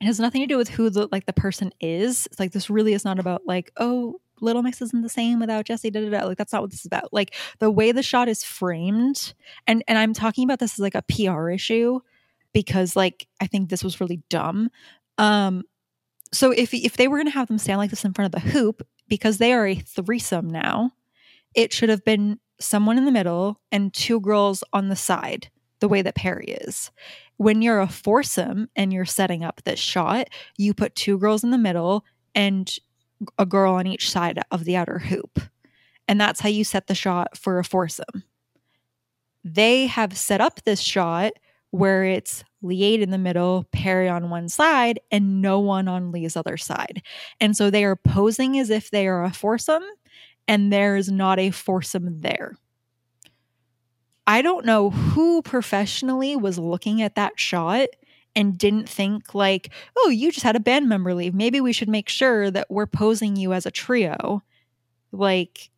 [0.00, 2.26] it has nothing to do with who the like the person is.
[2.26, 5.66] It's like this really is not about like, oh, Little Mix isn't the same without
[5.66, 5.90] Jesy.
[5.90, 6.26] Da, da, da.
[6.26, 7.12] Like that's not what this is about.
[7.12, 9.34] Like the way the shot is framed,
[9.66, 12.00] and and I'm talking about this as like a PR issue
[12.52, 14.70] because like I think this was really dumb.
[15.18, 15.64] Um
[16.32, 18.42] so if if they were going to have them stand like this in front of
[18.42, 20.92] the hoop because they are a threesome now,
[21.54, 25.50] it should have been someone in the middle and two girls on the side,
[25.80, 26.90] the way that Perrie is.
[27.36, 31.50] When you're a foursome and you're setting up this shot, you put two girls in
[31.50, 32.72] the middle and
[33.38, 35.40] a girl on each side of the outer hoop.
[36.08, 38.24] And that's how you set the shot for a foursome.
[39.44, 41.32] They have set up this shot
[41.70, 46.36] where it's Liade in the middle, Perrie on one side, and no one on Leigh's
[46.36, 47.02] other side.
[47.40, 49.84] And so they are posing as if they are a foursome,
[50.48, 52.56] and there is not a foursome there.
[54.26, 57.88] I don't know who professionally was looking at that shot
[58.36, 61.34] and didn't think like, "Oh, you just had a band member leave.
[61.34, 64.42] Maybe we should make sure that we're posing you as a trio."
[65.12, 65.70] Like,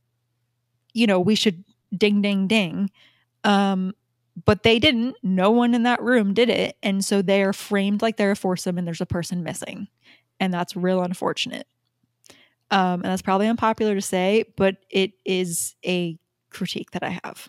[0.92, 1.64] you know, we should
[1.96, 2.90] ding ding ding.
[3.44, 3.94] Um
[4.44, 5.16] but they didn't.
[5.22, 6.76] No one in that room did it.
[6.82, 9.88] And so they are framed like they're a foursome and there's a person missing.
[10.40, 11.66] And that's real unfortunate.
[12.70, 16.18] Um, and that's probably unpopular to say, but it is a
[16.50, 17.48] critique that I have.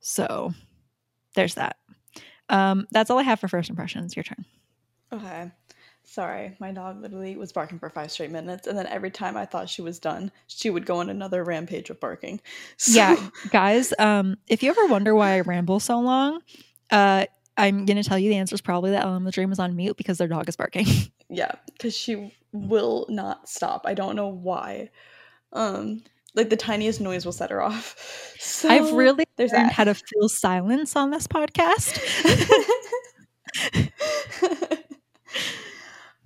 [0.00, 0.54] So
[1.34, 1.76] there's that.
[2.48, 4.16] Um, that's all I have for first impressions.
[4.16, 4.44] Your turn.
[5.12, 5.50] Okay.
[6.04, 9.46] Sorry, my dog literally was barking for five straight minutes, and then every time I
[9.46, 12.40] thought she was done, she would go on another rampage of barking.
[12.76, 16.40] So, Yeah, guys, um, if you ever wonder why I ramble so long,
[16.90, 17.26] uh,
[17.56, 19.96] I'm gonna tell you the answer is probably that Ellen the Dream is on mute
[19.96, 20.86] because their dog is barking.
[21.30, 23.82] yeah, because she will not stop.
[23.86, 24.90] I don't know why.
[25.52, 26.02] Um,
[26.34, 27.96] like the tiniest noise will set her off.
[28.42, 29.74] So I've really there's learned that.
[29.74, 31.98] how to fill silence on this podcast.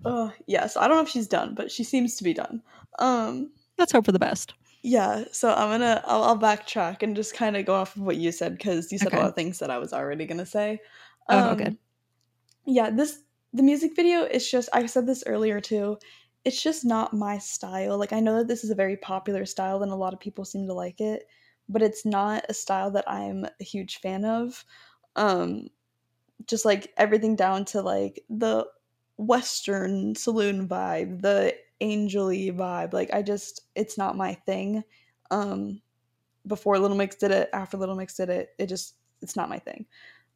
[0.04, 2.62] oh yes, I don't know if she's done, but she seems to be done.
[2.98, 4.54] Um, Let's hope for the best.
[4.82, 5.24] yeah.
[5.32, 8.32] So I'm gonna I'll, I'll backtrack and just kind of go off of what you
[8.32, 9.16] said because you said Okay.
[9.16, 10.80] a lot of things that I was already gonna say.
[11.28, 11.76] Oh, okay.
[12.64, 13.20] Yeah, this
[13.52, 14.22] the music video.
[14.22, 15.98] is just I said this earlier too.
[16.44, 17.98] It's just not my style.
[17.98, 20.44] Like I know that this is a very popular style and a lot of people
[20.44, 21.24] seem to like it,
[21.68, 24.64] but it's not a style that I'm a huge fan of.
[25.16, 25.68] Um,
[26.46, 28.66] just like everything down to like the
[29.16, 34.84] western saloon vibe the angely vibe like i just it's not my thing
[35.30, 35.80] um
[36.46, 39.58] before little mix did it after little mix did it it just it's not my
[39.58, 39.86] thing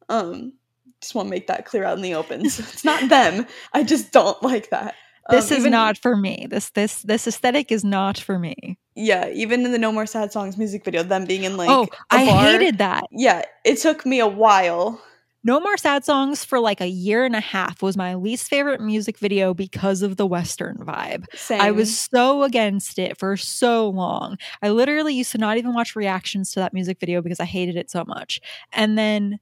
[0.09, 0.51] um
[0.99, 3.83] just want to make that clear out in the open so it's not them i
[3.83, 4.95] just don't like that
[5.29, 6.47] This Um, is even- not for me.
[6.49, 8.77] This this this aesthetic is not for me.
[8.95, 11.87] Yeah even in the no more sad songs music video them being in like oh,
[12.09, 13.03] I bar, hated that.
[13.11, 15.01] yeah it took me a while
[15.43, 18.79] No More Sad Songs for like a year and a half was my least favorite
[18.79, 21.25] music video because of the Western vibe.
[21.33, 21.59] Same.
[21.59, 24.37] I was so against it for so long.
[24.61, 27.75] I literally used to not even watch reactions to that music video because I hated
[27.75, 28.39] it so much.
[28.71, 29.39] And then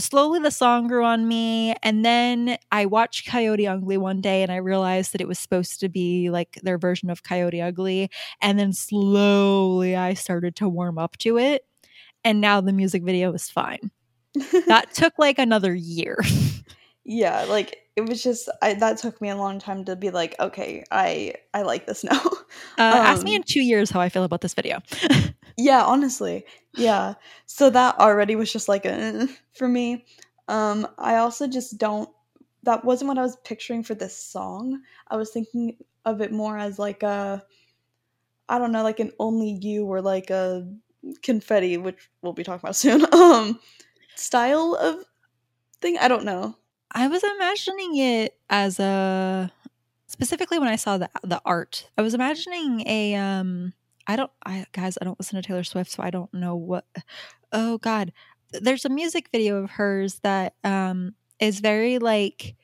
[0.00, 1.74] slowly the song grew on me.
[1.82, 5.80] And then I watched Coyote Ugly one day and I realized that it was supposed
[5.80, 8.10] to be like their version of Coyote Ugly.
[8.40, 11.64] And then slowly I started to warm up to it.
[12.24, 13.90] And now the music video is fine.
[14.66, 16.18] That took like another year.
[17.04, 20.36] yeah like it was just I, that took me a long time to be like
[20.38, 22.20] okay i i like this now
[22.78, 24.78] Uh, ask me Um, in two years how I feel about this video.
[25.58, 26.44] yeah honestly.
[26.74, 27.14] Yeah.
[27.46, 30.06] So that already was just like a eh, for me.
[30.48, 32.08] Um i also just don't
[32.62, 34.80] that wasn't what i was picturing for this song.
[35.08, 37.42] I was thinking of it more as like a
[38.48, 40.66] i don't know like an only you or like a
[41.22, 43.04] confetti which we'll be talking about soon.
[43.12, 43.60] Um
[44.16, 45.04] style of
[45.80, 45.98] thing?
[45.98, 46.56] I don't know.
[46.92, 49.52] I was imagining it as a
[50.06, 51.90] specifically when I saw the the art.
[51.98, 53.74] I was imagining a um
[54.08, 56.86] I don't I guys, I don't listen to Taylor Swift so I don't know what
[57.52, 58.12] Oh god.
[58.52, 62.56] There's a music video of hers that um is very like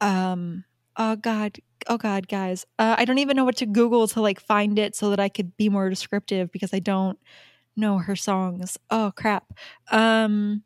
[0.00, 0.64] um
[0.96, 2.66] oh god oh god guys.
[2.78, 5.28] Uh, i don't even know what to google to like find it so that i
[5.28, 7.18] could be more descriptive because i don't
[7.76, 8.78] know her songs.
[8.90, 9.52] Oh crap.
[9.90, 10.62] Um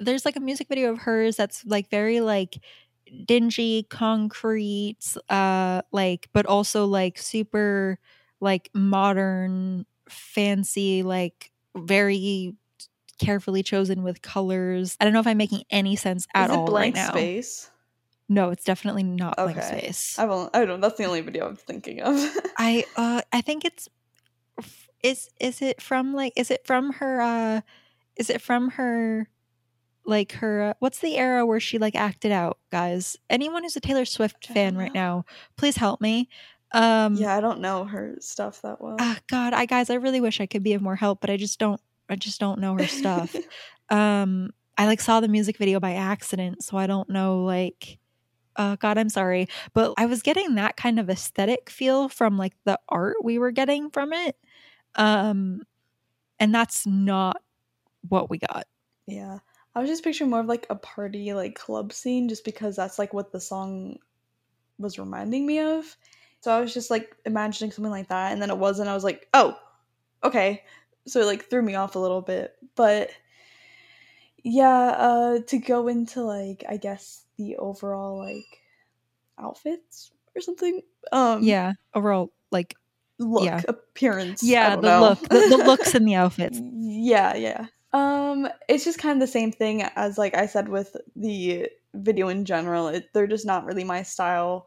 [0.00, 2.58] there's like a music video of hers that's like very like
[3.24, 7.98] dingy concrete uh like but also like super
[8.40, 12.54] like modern fancy like very
[13.18, 16.58] carefully chosen with colors i don't know if i'm making any sense at Is it
[16.58, 17.70] all blank right now space
[18.28, 20.88] no it's definitely not blank space I've only, I don't know.
[20.88, 22.16] That's the only video I'm thinking of.
[22.56, 23.88] I uh I think it's
[25.02, 27.60] is is it from like is it from her uh
[28.16, 29.28] is it from her
[30.06, 33.16] like her uh, what's the era where she like acted out guys?
[33.30, 35.24] Anyone who's a Taylor Swift fan right now
[35.56, 36.28] please help me.
[36.72, 38.96] Um yeah, I don't know her stuff that well.
[38.98, 41.36] ah, god I guys I really wish I could be of more help but I
[41.36, 43.34] just don't I just don't know her stuff.
[43.90, 47.98] Um I like saw the music video by accident so I don't know like
[48.56, 52.54] uh god I'm sorry but I was getting that kind of aesthetic feel from like
[52.64, 54.36] the art we were getting from it
[54.94, 55.62] um
[56.40, 57.42] and that's not
[58.08, 58.64] what we got.
[59.06, 59.38] Yeah,
[59.74, 62.98] I was just picturing more of like a party, like club scene, just because that's
[62.98, 63.98] like what the song
[64.78, 65.96] was reminding me of.
[66.40, 68.88] So I was just like imagining something like that, and then it wasn't.
[68.88, 69.58] I was like, oh,
[70.22, 70.62] okay.
[71.06, 73.10] So it like threw me off a little bit, but
[74.44, 78.60] yeah, uh, to go into like I guess the overall like
[79.38, 80.82] outfits or something.
[81.12, 82.76] Um, yeah overall like
[83.18, 83.62] look yeah.
[83.66, 84.42] appearance.
[84.42, 85.00] Yeah the know.
[85.00, 87.66] look the, the looks and the outfits Yeah, yeah.
[87.94, 92.28] Um, it's just kind of the same thing as like I said with the video
[92.28, 92.88] in general.
[92.88, 94.66] It, they're just not really my style.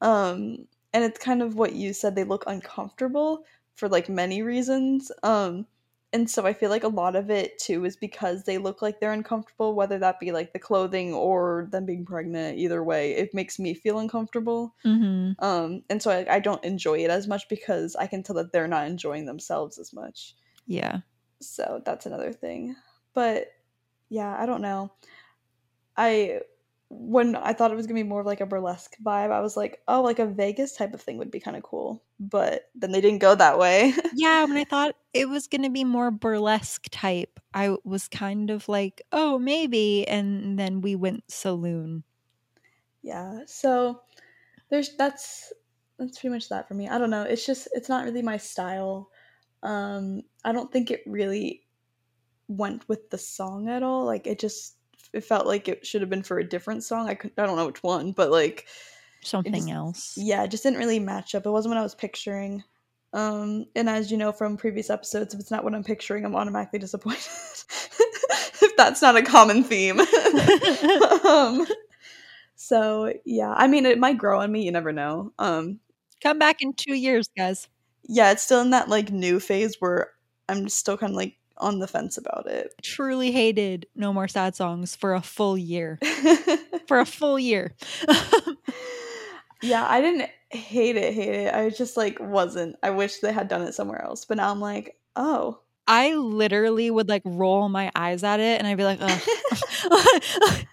[0.00, 2.14] Um, and it's kind of what you said.
[2.14, 5.10] They look uncomfortable for like many reasons.
[5.24, 5.66] Um,
[6.12, 9.00] and so I feel like a lot of it too is because they look like
[9.00, 12.58] they're uncomfortable, whether that be like the clothing or them being pregnant.
[12.58, 14.74] Either way, it makes me feel uncomfortable.
[14.84, 18.36] hmm Um, and so I, I don't enjoy it as much because I can tell
[18.36, 20.36] that they're not enjoying themselves as much.
[20.66, 21.00] yeah
[21.40, 22.76] So that's another thing.
[23.14, 23.52] But
[24.08, 24.92] yeah, I don't know.
[25.96, 26.40] I
[26.90, 29.56] when I thought it was gonna be more of like a burlesque vibe, I was
[29.56, 32.02] like, oh, like a Vegas type of thing would be kind of cool.
[32.18, 33.92] But then they didn't go that way.
[34.14, 38.50] yeah, when I thought it was going to be more burlesque type, I was kind
[38.50, 40.06] of like, oh, maybe.
[40.08, 42.04] And then we went saloon.
[43.02, 43.40] Yeah.
[43.46, 44.00] So
[44.70, 45.52] there's that's
[45.98, 46.88] that's pretty much that for me.
[46.88, 47.22] I don't know.
[47.22, 49.10] It's just it's not really my style.
[49.62, 51.62] Um I don't think it really
[52.48, 54.04] went with the song at all.
[54.04, 54.76] Like it just
[55.12, 57.08] it felt like it should have been for a different song.
[57.08, 58.66] I could I don't know which one, but like
[59.22, 60.14] something just, else.
[60.16, 61.46] Yeah, it just didn't really match up.
[61.46, 62.62] It wasn't what I was picturing.
[63.12, 66.36] Um, and as you know from previous episodes, if it's not what I'm picturing, I'm
[66.36, 67.24] automatically disappointed.
[68.62, 70.00] if that's not a common theme.
[71.24, 71.66] um,
[72.54, 74.62] so yeah, I mean, it might grow on me.
[74.62, 75.32] You never know.
[75.38, 75.80] Um,
[76.22, 77.68] come back in two years, guys.
[78.08, 80.12] Yeah, it's still in that like new phase where
[80.48, 82.74] I'm still kind of like on the fence about it.
[82.82, 85.98] Truly hated No More Sad Songs for a full year.
[86.86, 87.74] for a full year.
[89.62, 91.54] yeah, I didn't hate it, hate it.
[91.54, 92.76] I just like wasn't.
[92.82, 94.24] I wish they had done it somewhere else.
[94.24, 95.60] But now I'm like, oh.
[95.86, 99.00] I literally would like roll my eyes at it and I'd be like.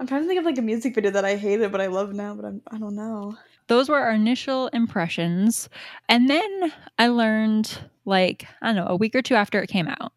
[0.00, 2.12] I'm trying to think of like a music video that I hated but I love
[2.12, 3.36] now, but I'm I don't know
[3.68, 5.68] those were our initial impressions.
[6.08, 9.88] And then I learned, like, I don't know, a week or two after it came
[9.88, 10.12] out,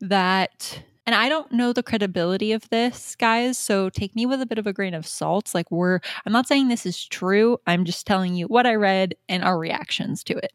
[0.00, 3.58] that, and I don't know the credibility of this, guys.
[3.58, 5.54] So take me with a bit of a grain of salt.
[5.54, 7.58] Like, we're, I'm not saying this is true.
[7.66, 10.52] I'm just telling you what I read and our reactions to it.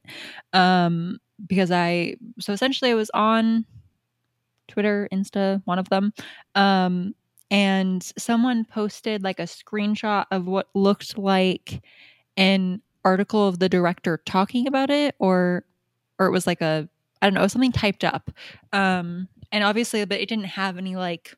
[0.54, 3.66] Um, because I, so essentially, I was on
[4.68, 6.14] Twitter, Insta, one of them.
[6.56, 7.16] Um,
[7.52, 11.82] and someone posted like a screenshot of what looked like
[12.38, 15.66] an article of the director talking about it or
[16.18, 16.88] or it was like a
[17.22, 18.32] I don't know, something typed up.
[18.74, 21.36] Um and obviously but it didn't have any like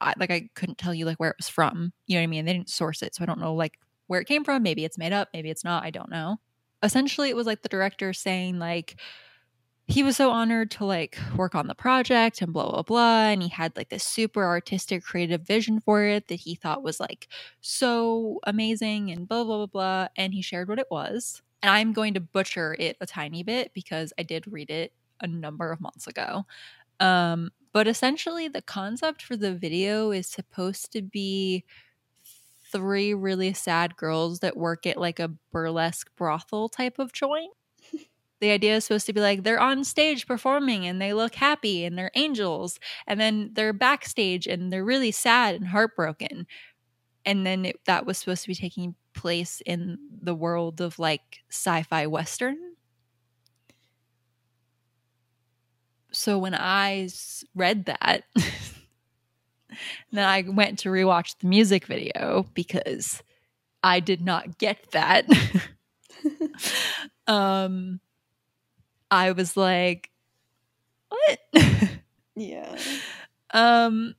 [0.00, 1.92] I, like I couldn't tell you like where it was from.
[2.06, 2.44] You know what I mean?
[2.44, 4.62] They didn't source it, so I don't know like where it came from.
[4.62, 6.36] Maybe it's made up, maybe it's not, I don't know.
[6.82, 9.00] Essentially it was like the director saying like
[9.86, 13.42] he was so honored to like work on the project and blah blah blah and
[13.42, 17.28] he had like this super artistic creative vision for it that he thought was like
[17.60, 21.42] so amazing and blah blah blah blah and he shared what it was.
[21.62, 25.26] And i'm going to butcher it a tiny bit because i did read it a
[25.26, 26.46] number of months ago.
[27.00, 31.64] Um but essentially the concept for the video is supposed to be
[32.72, 37.52] three really sad girls that work at like a burlesque brothel type of joint
[38.44, 41.86] the idea is supposed to be like they're on stage performing and they look happy
[41.86, 46.46] and they're angels and then they're backstage and they're really sad and heartbroken.
[47.24, 51.38] And then it, that was supposed to be taking place in the world of like
[51.48, 52.58] sci-fi western.
[56.12, 57.08] So when i
[57.54, 58.24] read that
[60.12, 63.22] then i went to rewatch the music video because
[63.82, 65.26] i did not get that.
[67.26, 68.00] Um
[69.14, 70.10] I was like,
[71.08, 71.38] what?
[72.36, 72.76] yeah.
[73.50, 74.16] Um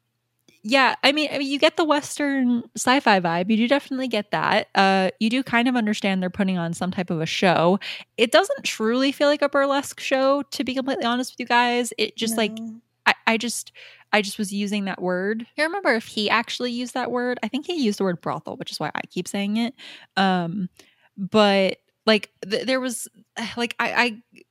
[0.68, 3.52] yeah, I mean, I mean, you get the Western sci-fi vibe.
[3.52, 4.70] You do definitely get that.
[4.74, 7.80] Uh, you do kind of understand they're putting on some type of a show.
[8.18, 11.93] It doesn't truly feel like a burlesque show, to be completely honest with you guys.
[12.00, 12.38] It just no.
[12.38, 12.58] like,
[13.06, 13.74] I, I just,
[14.12, 15.46] I just was using that word.
[15.56, 17.38] I remember if he actually used that word.
[17.43, 19.76] I think he used the word brothel, which is why I keep saying it.
[20.18, 20.68] Um,
[21.16, 21.78] but
[22.08, 23.08] like, th- there was,
[23.56, 23.93] like, I,
[24.34, 24.41] I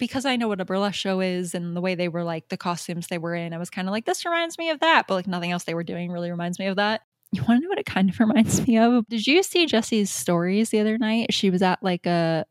[0.00, 2.56] because I know what a burlesque show is and the way they were like the
[2.56, 5.06] costumes they were in, I was kind of like, this reminds me of that.
[5.06, 7.02] But like nothing else they were doing really reminds me of that.
[7.30, 9.06] You want to know what it kind of reminds me of?
[9.08, 11.32] Did you see Jesy's stories the other night?
[11.32, 12.44] She was at like a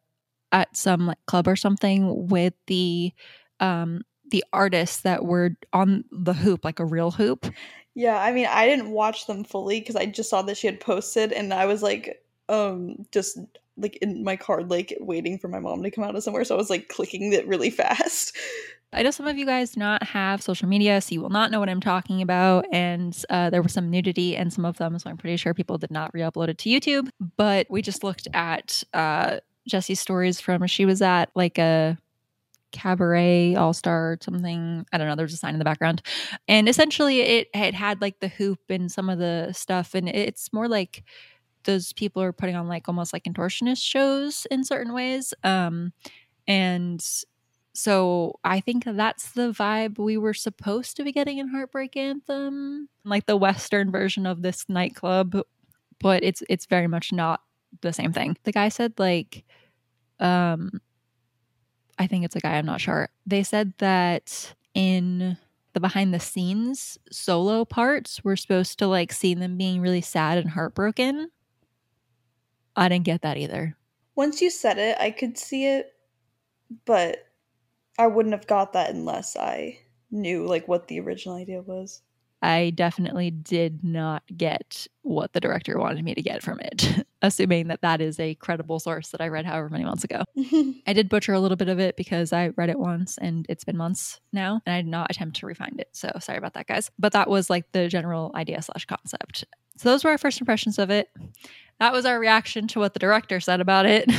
[0.51, 3.11] at some like club or something with the
[3.59, 7.47] um the artists that were on the hoop, like a real hoop.
[7.95, 10.79] Yeah, I mean, I didn't watch them fully because I just saw that she had
[10.79, 13.39] posted, and I was like, um, just
[13.79, 16.43] like in my car, like waiting for my mom to come out of somewhere.
[16.43, 18.35] So I was like clicking it really fast.
[18.91, 21.51] I know some of you guys do not have social media, so you will not
[21.51, 22.65] know what I'm talking about.
[22.71, 25.77] And uh, there was some nudity in some of them, so I'm pretty sure people
[25.77, 27.09] did not re-upload it to YouTube.
[27.37, 31.97] But we just looked at uh, Jesy's stories from she was at like a
[32.71, 36.03] cabaret all star something i don't know there's a sign in the background
[36.47, 40.53] and essentially it, it had like the hoop and some of the stuff and it's
[40.53, 41.03] more like
[41.63, 45.33] those people are putting on like almost like contortionist shows in certain ways.
[45.43, 45.93] Um,
[46.47, 47.05] and
[47.73, 52.89] so I think that's the vibe we were supposed to be getting in Heartbreak Anthem,
[53.05, 55.41] like the Western version of this nightclub,
[55.99, 57.41] but it's it's very much not
[57.81, 58.35] the same thing.
[58.43, 59.45] The guy said like,
[60.19, 60.81] um,
[61.97, 62.57] I think it's a guy.
[62.57, 63.09] I'm not sure.
[63.25, 65.37] They said that in
[65.73, 70.37] the behind the scenes solo parts we're supposed to like see them being really sad
[70.37, 71.29] and heartbroken.
[72.79, 73.75] I didn't get that either.
[74.15, 75.93] Once you said it, I could see it,
[76.85, 77.27] but
[77.97, 79.79] I wouldn't have got that unless I
[80.11, 82.01] knew like what the original idea was.
[82.41, 87.67] I definitely did not get what the director wanted me to get from it, assuming
[87.67, 90.23] that that is a credible source that I read however many months ago.
[90.87, 93.65] I did butcher a little bit of it because I read it once and it's
[93.65, 95.89] been months now, and I did not attempt to refine it.
[95.91, 96.91] So sorry about that, guys.
[96.97, 99.43] But that was like the general idea slash concept.
[99.77, 101.09] So those were our first impressions of it.
[101.79, 104.09] That was our reaction to what the director said about it.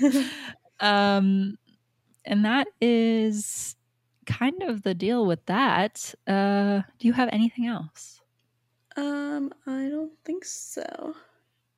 [0.80, 1.58] um,
[2.24, 3.76] and that is
[4.30, 6.14] kind of the deal with that.
[6.26, 8.20] Uh, do you have anything else?
[8.96, 11.14] um, I don't think so.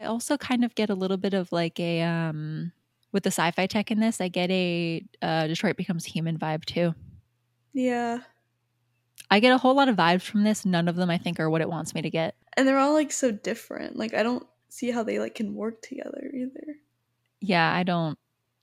[0.00, 2.72] I also kind of get a little bit of like a um
[3.12, 6.94] with the sci-fi tech in this, I get a uh, Detroit becomes human vibe too.
[7.74, 8.20] Yeah.
[9.30, 10.64] I get a whole lot of vibes from this.
[10.64, 12.34] None of them I think are what it wants me to get.
[12.56, 13.96] And they're all like so different.
[13.96, 16.76] Like I don't see how they like can work together either.
[17.40, 18.18] Yeah, I don't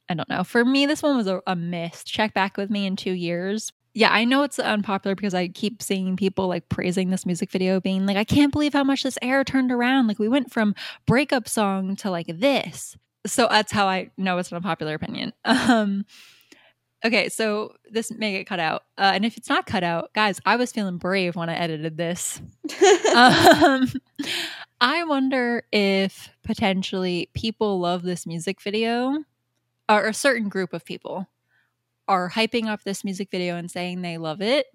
[0.09, 0.43] I don't know.
[0.43, 2.03] For me, this one was a, a miss.
[2.03, 3.71] Check back with me in two years.
[3.93, 7.79] Yeah, I know it's unpopular because I keep seeing people like praising this music video,
[7.79, 10.07] being like, I can't believe how much this air turned around.
[10.07, 10.75] Like, we went from
[11.07, 12.95] breakup song to like this.
[13.25, 15.33] So that's how I know it's an unpopular opinion.
[15.45, 16.05] Um,
[17.03, 18.83] okay, so this may get cut out.
[18.97, 21.97] Uh, and if it's not cut out, guys, I was feeling brave when I edited
[21.97, 22.41] this.
[23.15, 23.91] um,
[24.81, 29.23] I wonder if potentially people love this music video,
[29.89, 31.27] or a certain group of people
[32.09, 34.65] are hyping up this music video and saying they love it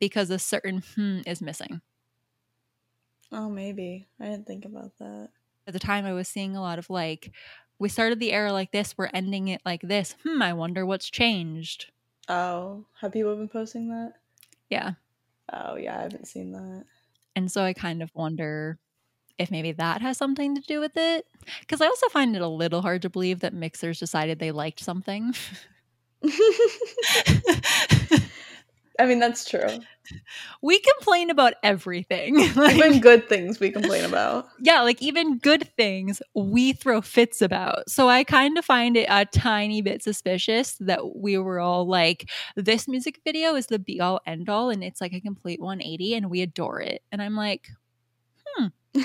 [0.00, 1.80] because a certain hmm is missing.
[3.32, 4.08] oh, maybe.
[4.18, 5.30] I didn't think about that.
[5.66, 7.32] At the time, I was seeing a lot of like,
[7.78, 10.16] we started the era like this, we're ending it like this.
[10.24, 11.92] Hmm, I wonder what's changed.
[12.28, 14.14] Oh, have people been posting that?
[14.68, 14.92] Yeah.
[15.52, 16.84] Oh, yeah, I haven't seen that.
[17.36, 18.78] And so I kind of wonder
[19.38, 21.26] if maybe that has something to do with it.
[21.60, 24.80] Because I also find it a little hard to believe that mixers decided they liked
[24.80, 25.34] something.
[28.98, 29.66] I mean, that's true.
[30.60, 32.36] we complain about everything.
[32.56, 34.48] Like, Even good things we complain about.
[34.60, 37.88] yeah, like even good things we throw fits about.
[37.88, 42.28] So I kind of find it a tiny bit suspicious that we were all like,
[42.56, 46.14] this music video is the be all end all and it's like a complete 180
[46.14, 47.02] and we adore it.
[47.10, 47.68] And I'm like,
[48.46, 48.66] hmm.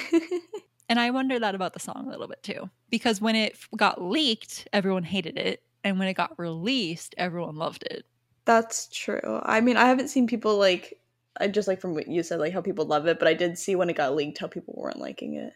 [0.90, 2.70] and I wonder that about the song a little bit too.
[2.90, 5.62] Because when it got leaked, everyone hated it.
[5.86, 8.06] And when it got released, everyone loved it.
[8.44, 9.40] That's true.
[9.44, 11.00] I mean, I haven't seen people like
[11.40, 13.58] I just like from what you said, like how people love it, but I did
[13.58, 15.54] see when it got leaked how people weren't liking it.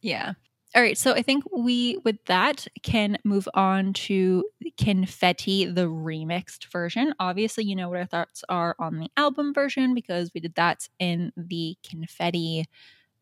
[0.00, 0.32] Yeah.
[0.74, 0.96] All right.
[0.96, 4.44] So I think we, with that, can move on to
[4.78, 7.14] Confetti, the remixed version.
[7.20, 10.88] Obviously, you know what our thoughts are on the album version because we did that
[10.98, 12.64] in the Confetti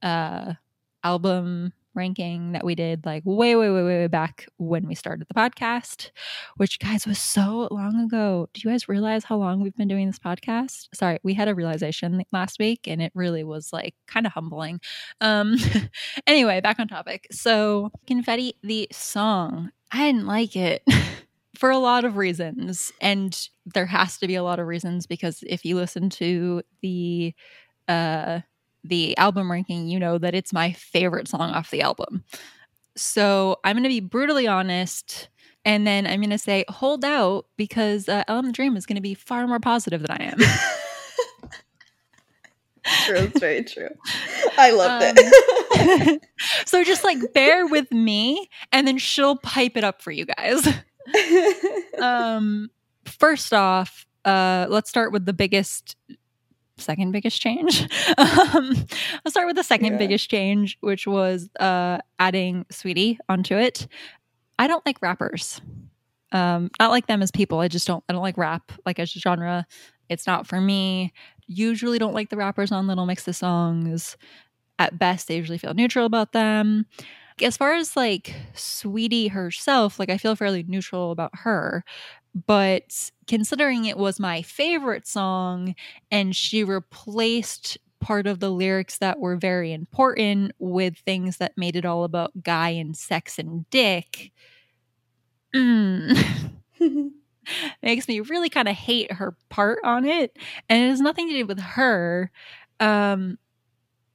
[0.02, 0.54] uh,
[1.02, 5.34] album ranking that we did like way, way, way, way, back when we started the
[5.34, 6.10] podcast,
[6.56, 8.48] which guys was so long ago.
[8.52, 10.88] Do you guys realize how long we've been doing this podcast?
[10.94, 14.80] Sorry, we had a realization last week and it really was like kind of humbling.
[15.20, 15.56] Um
[16.26, 17.26] anyway, back on topic.
[17.30, 20.82] So Confetti, the song, I didn't like it.
[21.56, 22.90] For a lot of reasons.
[23.02, 27.34] And there has to be a lot of reasons because if you listen to the
[27.88, 28.40] uh
[28.84, 32.24] the album ranking, you know that it's my favorite song off the album.
[32.96, 35.28] So I'm going to be brutally honest.
[35.64, 38.96] And then I'm going to say, hold out because uh, Ellen the Dream is going
[38.96, 40.38] to be far more positive than I am.
[43.04, 43.90] True, it's very true.
[44.58, 46.22] I loved Um, it.
[46.66, 50.66] so just like bear with me and then she'll pipe it up for you guys.
[52.00, 52.70] Um,
[53.04, 55.94] first off, uh, let's start with the biggest,
[56.80, 57.82] second biggest change.
[58.18, 58.70] um,
[59.24, 59.98] let's start with the second Yeah.
[59.98, 63.86] biggest change, which was uh, adding Saweetie onto it.
[64.58, 65.60] I don't like rappers.
[66.32, 67.58] Um, not like them as people.
[67.60, 68.04] I just don't.
[68.08, 69.66] I don't like rap like as a genre.
[70.08, 71.12] It's not for me.
[71.46, 74.16] Usually, don't like the rappers on Little Mix of songs.
[74.78, 76.86] At best, they usually feel neutral about them
[77.42, 81.84] as far as like Saweetie herself, like I feel fairly neutral about her.
[82.34, 85.74] But considering it was my favorite song
[86.10, 91.76] and she replaced part of the lyrics that were very important with things that made
[91.76, 94.32] it all about guy and sex and dick,
[95.54, 96.50] mm,
[97.82, 100.36] makes me really kind of hate her part on it.
[100.68, 102.30] And it has nothing to do with her.
[102.78, 103.38] Um,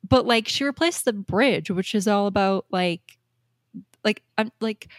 [0.08, 3.18] but like she replaced the bridge, which is all about like,
[4.04, 4.90] like I'm like,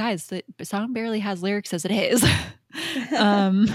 [0.00, 2.24] guys, the song barely has lyrics as it is.
[3.18, 3.66] um,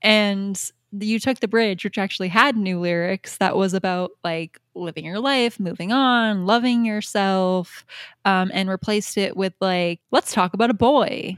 [0.00, 5.04] and you took the bridge, which actually had new lyrics that was about like living
[5.04, 7.84] your life, moving on, loving yourself,
[8.24, 11.36] um, and replaced it with like, let's talk about a boy.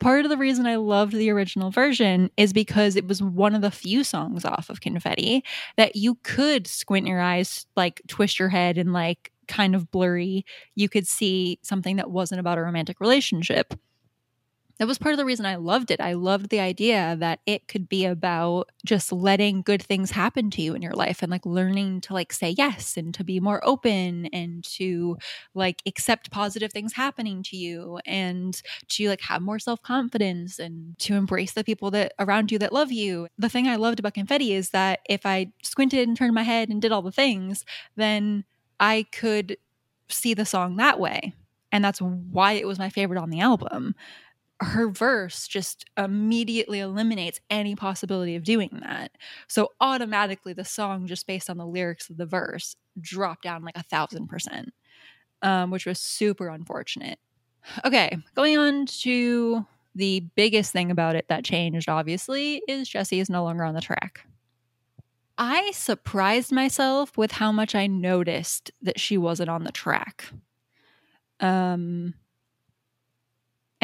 [0.00, 3.62] Part of the reason I loved the original version is because it was one of
[3.62, 5.44] the few songs off of Confetti
[5.76, 10.44] that you could squint your eyes, like twist your head, and like kind of blurry,
[10.74, 13.74] you could see something that wasn't about a romantic relationship
[14.78, 16.00] that was part of the reason I loved it.
[16.00, 20.62] I loved the idea that it could be about just letting good things happen to
[20.62, 23.64] you in your life and like learning to like say yes and to be more
[23.64, 25.16] open and to
[25.54, 31.14] like accept positive things happening to you and to like have more self-confidence and to
[31.14, 33.28] embrace the people that around you that love you.
[33.38, 36.68] The thing I loved about confetti is that if I squinted and turned my head
[36.68, 37.64] and did all the things,
[37.94, 38.44] then
[38.80, 39.56] I could
[40.08, 41.32] see the song that way.
[41.70, 43.94] And that's why it was my favorite on the album
[44.60, 49.12] her verse just immediately eliminates any possibility of doing that.
[49.48, 53.76] So automatically, the song, just based on the lyrics of the verse, dropped down like
[53.76, 54.72] a thousand percent,
[55.42, 57.18] um, which was super unfortunate.
[57.84, 63.30] Okay, going on to the biggest thing about it that changed, obviously, is Jesy is
[63.30, 64.26] no longer on the track.
[65.36, 70.26] I surprised myself with how much I noticed that she wasn't on the track.
[71.40, 72.14] Um,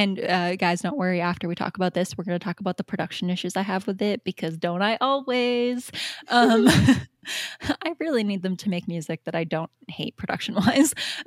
[0.00, 1.20] and uh, guys, don't worry.
[1.20, 3.86] After we talk about this, we're going to talk about the production issues I have
[3.86, 5.90] with it because don't I always?
[6.28, 6.68] Um,
[7.62, 10.94] I really need them to make music that I don't hate production wise.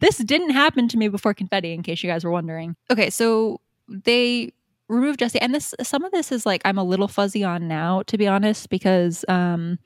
[0.00, 2.74] this didn't happen to me before Confetti, in case you guys were wondering.
[2.90, 4.54] Okay, so they
[4.88, 8.02] removed Jesy, and this some of this is like I'm a little fuzzy on now,
[8.04, 9.78] to be honest, because um,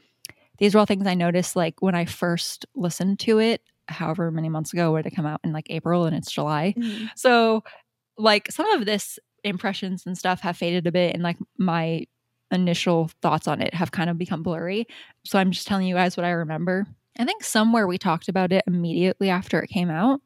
[0.58, 4.48] these are all things I noticed like when I first listened to it however many
[4.48, 6.74] months ago would it come out in like April and it's July.
[6.76, 7.06] Mm-hmm.
[7.16, 7.64] So
[8.16, 12.04] like some of this impressions and stuff have faded a bit and like my
[12.50, 14.86] initial thoughts on it have kind of become blurry.
[15.24, 16.86] So I'm just telling you guys what I remember.
[17.18, 20.20] I think somewhere we talked about it immediately after it came out.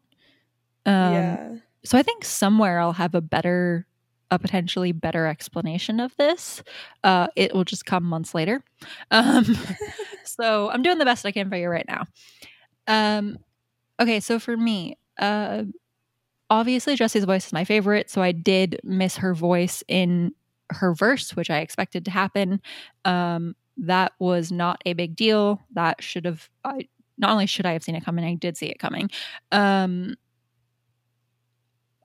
[0.85, 1.55] Um, yeah.
[1.85, 3.87] So I think somewhere I'll have a better,
[4.31, 6.63] a potentially better explanation of this.
[7.03, 8.63] Uh, it will just come months later.
[9.11, 9.57] Um,
[10.25, 12.07] so I'm doing the best I can for you right now.
[12.87, 13.39] Um,
[14.03, 15.63] Okay, so for me, uh,
[16.51, 20.33] obviously Jesy's voice is my favorite, so I did miss her voice in
[20.71, 22.61] her verse, which I expected to happen.
[23.05, 25.61] Um, that was not a big deal.
[25.75, 26.51] That should have.
[26.65, 29.09] I, not only should I have seen it coming, I did see it coming.
[29.53, 30.17] Um,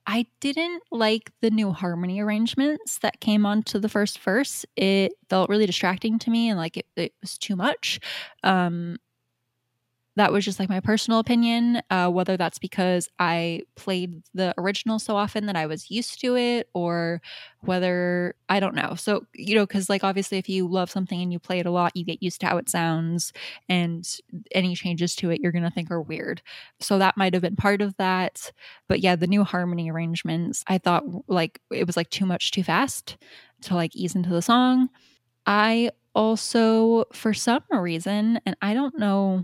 [0.06, 4.66] I didn't like the new harmony arrangements that came onto the first verse.
[4.76, 8.00] It felt really distracting to me and like it, it was too much.
[8.44, 8.98] Um,
[10.18, 15.00] that was just like my personal opinion uh, whether that's because i played the original
[15.00, 17.22] so often that i was used to it or
[17.62, 18.96] whether i don't know.
[18.96, 21.72] So you know because like obviously if you love something and you play it a
[21.72, 23.34] lot you get used to how it sounds
[23.68, 24.08] and
[24.54, 26.42] any changes to it you're gonna think are weird.
[26.80, 28.52] So that might have been part of that.
[28.88, 32.64] But yeah the new harmony arrangements i thought like it was like too much too
[32.64, 33.18] fast
[33.64, 34.90] to like ease into the song.
[35.46, 39.44] I also for some reason and i don't know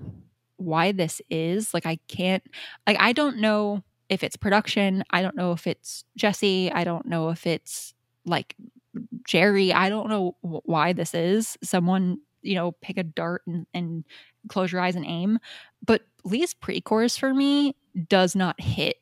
[0.63, 1.73] why this is.
[1.73, 2.43] Like, I can't,
[2.87, 5.03] like, I don't know if it's production.
[5.09, 7.93] I don't know if it's Jesy, I don't know if it's
[8.25, 8.55] like
[9.25, 9.73] Jerry.
[9.73, 11.57] I don't know why this is.
[11.63, 14.03] Someone, you know, pick a dart and, and
[14.47, 15.39] close your eyes and aim.
[15.85, 17.75] But Leigh's pre chorus for me
[18.07, 18.97] does not hit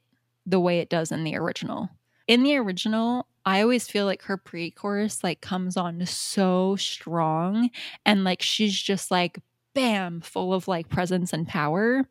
[0.45, 1.89] the way it does in the original.
[2.28, 7.70] In the original, I always feel like her pre chorus like comes on so strong
[8.05, 9.39] and like she's just like
[9.74, 12.05] bam, full of like presence and power.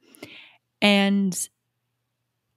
[0.83, 1.49] And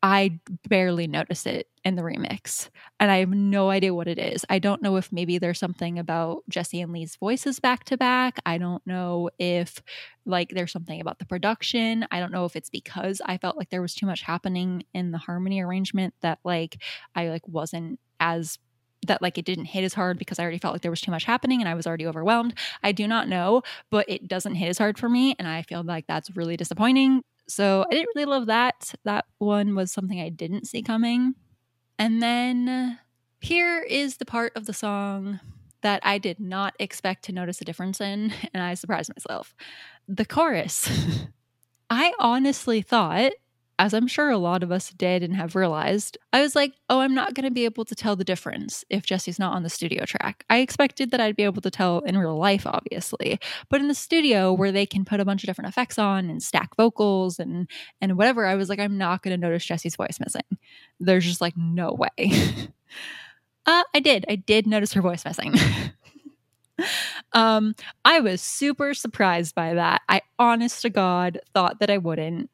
[0.01, 2.69] I barely notice it in the remix.
[2.99, 4.45] And I have no idea what it is.
[4.49, 8.37] I don't know if maybe there's something about Jesy and Leigh's voices back to back.
[8.45, 9.81] I don't know if
[10.25, 12.05] like there's something about the production.
[12.11, 15.11] I don't know if it's because I felt like there was too much happening in
[15.11, 16.81] the harmony arrangement that like
[17.15, 18.59] I like wasn't as
[19.07, 21.11] that like it didn't hit as hard because I already felt like there was too
[21.11, 22.53] much happening and I was already overwhelmed.
[22.83, 25.83] I do not know, but it doesn't hit as hard for me and I feel
[25.83, 27.21] like that's really disappointing.
[27.47, 28.93] So I didn't really love that.
[29.03, 31.35] That one was something I didn't see coming.
[31.99, 32.99] And then
[33.41, 35.39] here is the part of the song
[35.81, 39.53] that I did not expect to notice a difference in, and I surprised myself.
[40.07, 40.89] The chorus.
[41.89, 43.33] I honestly thought
[43.83, 47.01] as I'm sure a lot of us did and have realized, I was like, oh,
[47.01, 49.69] I'm not going to be able to tell the difference if Jesy's not on the
[49.69, 50.45] studio track.
[50.49, 53.93] I expected that I'd be able to tell in real life, obviously, but in the
[53.93, 57.69] studio where they can put a bunch of different effects on and stack vocals and
[57.99, 60.57] and whatever, I was like, I'm not going to notice Jesy's voice missing.
[61.01, 62.31] There's just like no way.
[63.65, 64.23] uh, I did.
[64.29, 65.55] I did notice her voice missing.
[67.33, 67.75] um,
[68.05, 70.03] I was super surprised by that.
[70.07, 72.49] I honest to God thought that I wouldn't.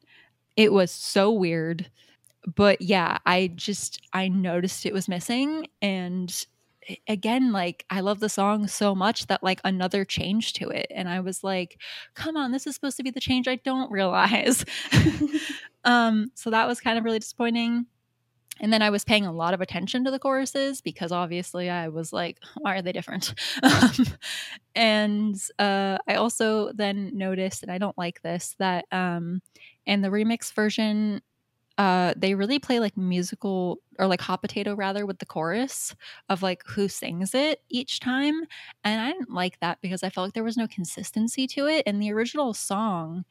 [0.56, 1.90] It was so weird.
[2.56, 6.34] But yeah, I just I noticed it was missing and
[7.08, 11.08] again like I love the song so much that like another change to it and
[11.08, 11.80] I was like,
[12.14, 14.64] "Come on, this is supposed to be the change I don't realize."
[15.84, 17.86] um so that was kind of really disappointing.
[18.60, 21.88] And then I was paying a lot of attention to the choruses because obviously I
[21.88, 23.34] was like, why are they different?
[23.62, 23.92] um,
[24.74, 29.40] and uh, I also then noticed, and I don't like this, that um,
[29.86, 31.22] in the remix version,
[31.78, 35.94] uh, they really play like musical or like hot potato rather with the chorus
[36.28, 38.42] of like who sings it each time.
[38.84, 41.86] And I didn't like that because I felt like there was no consistency to it.
[41.86, 43.24] In the original song,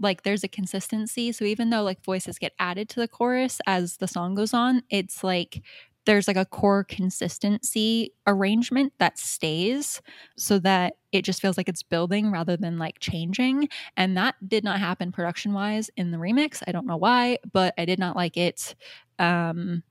[0.00, 1.32] like there's a consistency.
[1.32, 4.82] So even though like voices get added to the chorus as the song goes on,
[4.90, 5.62] it's like
[6.06, 10.02] there's like a core consistency arrangement that stays
[10.36, 13.68] so that it just feels like it's building rather than like changing.
[13.96, 16.62] And that did not happen production wise in the remix.
[16.66, 18.74] I don't know why, but I did not like it.
[19.18, 19.82] Um,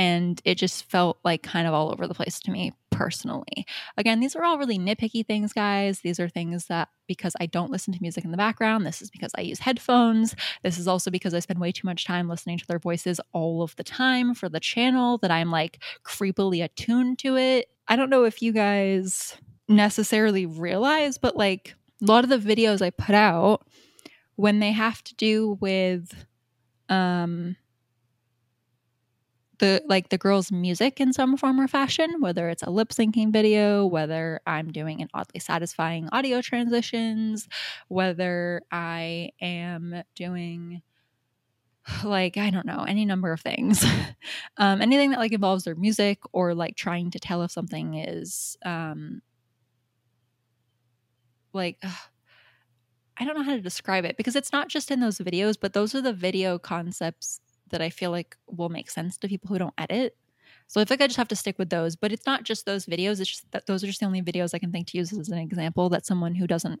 [0.00, 3.66] and it just felt like kind of all over the place to me personally.
[3.98, 6.00] Again, these are all really nitpicky things, guys.
[6.00, 9.10] These are things that because I don't listen to music in the background, this is
[9.10, 10.34] because I use headphones.
[10.62, 13.60] This is also because I spend way too much time listening to their voices all
[13.60, 17.68] of the time for the channel that I'm like creepily attuned to it.
[17.86, 19.36] I don't know if you guys
[19.68, 23.66] necessarily realize, but like a lot of the videos I put out
[24.36, 26.24] when they have to do with
[26.88, 27.56] um
[29.60, 33.32] the like the girl's music in some form or fashion, whether it's a lip syncing
[33.32, 37.48] video, whether I'm doing an oddly satisfying audio transitions,
[37.88, 40.82] whether I am doing
[42.02, 43.84] like I don't know any number of things,
[44.56, 48.56] um, anything that like involves their music or like trying to tell if something is
[48.64, 49.22] um,
[51.52, 51.78] like.
[51.82, 51.92] Ugh,
[53.18, 55.74] I don't know how to describe it because it's not just in those videos, but
[55.74, 57.38] those are the video concepts
[57.70, 60.16] that I feel like will make sense to people who don't edit.
[60.66, 61.96] So I think I just have to stick with those.
[61.96, 63.20] But it's not just those videos.
[63.20, 65.28] It's just that those are just the only videos I can think to use as
[65.28, 66.80] an example that someone who doesn't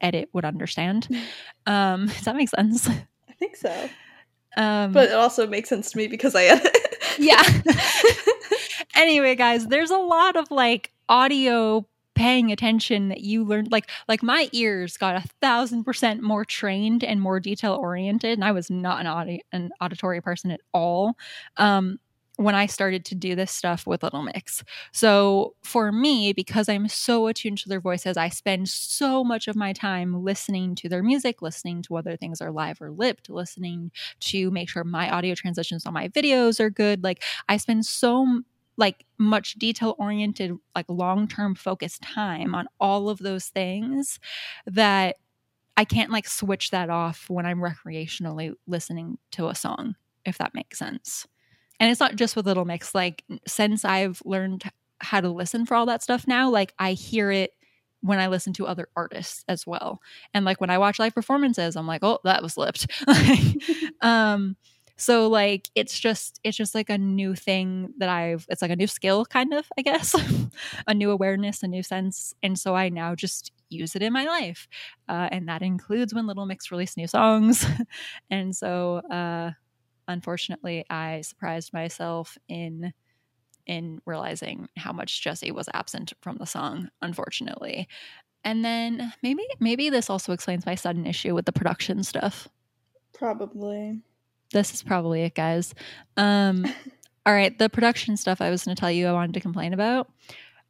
[0.00, 1.08] edit would understand.
[1.66, 2.88] Um, does that make sense?
[2.88, 3.88] I think so.
[4.56, 6.76] Um, but it also makes sense to me because I edit.
[7.18, 7.42] yeah.
[8.94, 11.86] anyway, guys, there's a lot of like audio
[12.18, 17.04] paying attention that you learned like like my ears got a thousand percent more trained
[17.04, 21.14] and more detail oriented and i was not an audi- an auditory person at all
[21.58, 21.98] um
[22.38, 24.62] when I started to do this stuff with Little Mix.
[24.92, 29.56] So for me, because I'm so attuned to their voices, I spend so much of
[29.56, 33.90] my time listening to their music, listening to whether things are live or lipped, listening
[34.20, 37.02] to make sure my audio transitions on my videos are good.
[37.02, 38.42] Like I spend so
[38.78, 44.18] like much detail oriented like long-term focused time on all of those things
[44.66, 45.16] that
[45.76, 50.54] I can't like switch that off when I'm recreationally listening to a song if that
[50.54, 51.26] makes sense.
[51.80, 54.64] And it's not just with Little Mix like since I've learned
[55.00, 57.52] how to listen for all that stuff now like I hear it
[58.00, 60.00] when I listen to other artists as well.
[60.32, 62.86] And like when I watch live performances, I'm like, oh, that was lipped.
[64.00, 64.56] um,
[64.98, 68.76] so like it's just it's just like a new thing that I've it's like a
[68.76, 70.14] new skill kind of, I guess.
[70.88, 72.34] a new awareness, a new sense.
[72.42, 74.66] And so I now just use it in my life.
[75.08, 77.64] Uh, and that includes when Little Mix release new songs.
[78.30, 79.52] and so uh
[80.08, 82.92] unfortunately I surprised myself in
[83.66, 87.86] in realizing how much Jesy was absent from the song, unfortunately.
[88.42, 92.48] And then maybe maybe this also explains my sudden issue with the production stuff.
[93.14, 94.00] Probably
[94.52, 95.74] this is probably it, guys.
[96.16, 96.64] Um,
[97.26, 99.72] all right, the production stuff I was going to tell you I wanted to complain
[99.72, 100.10] about.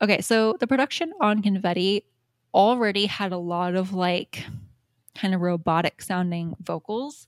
[0.00, 2.04] Okay, so the production on Confetti
[2.54, 4.44] already had a lot of like
[5.14, 7.26] kind of robotic sounding vocals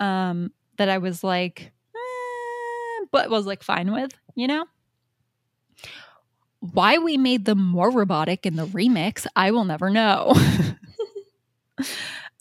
[0.00, 4.64] um, that I was like, eh, but was like fine with, you know?
[6.60, 10.34] Why we made them more robotic in the remix, I will never know.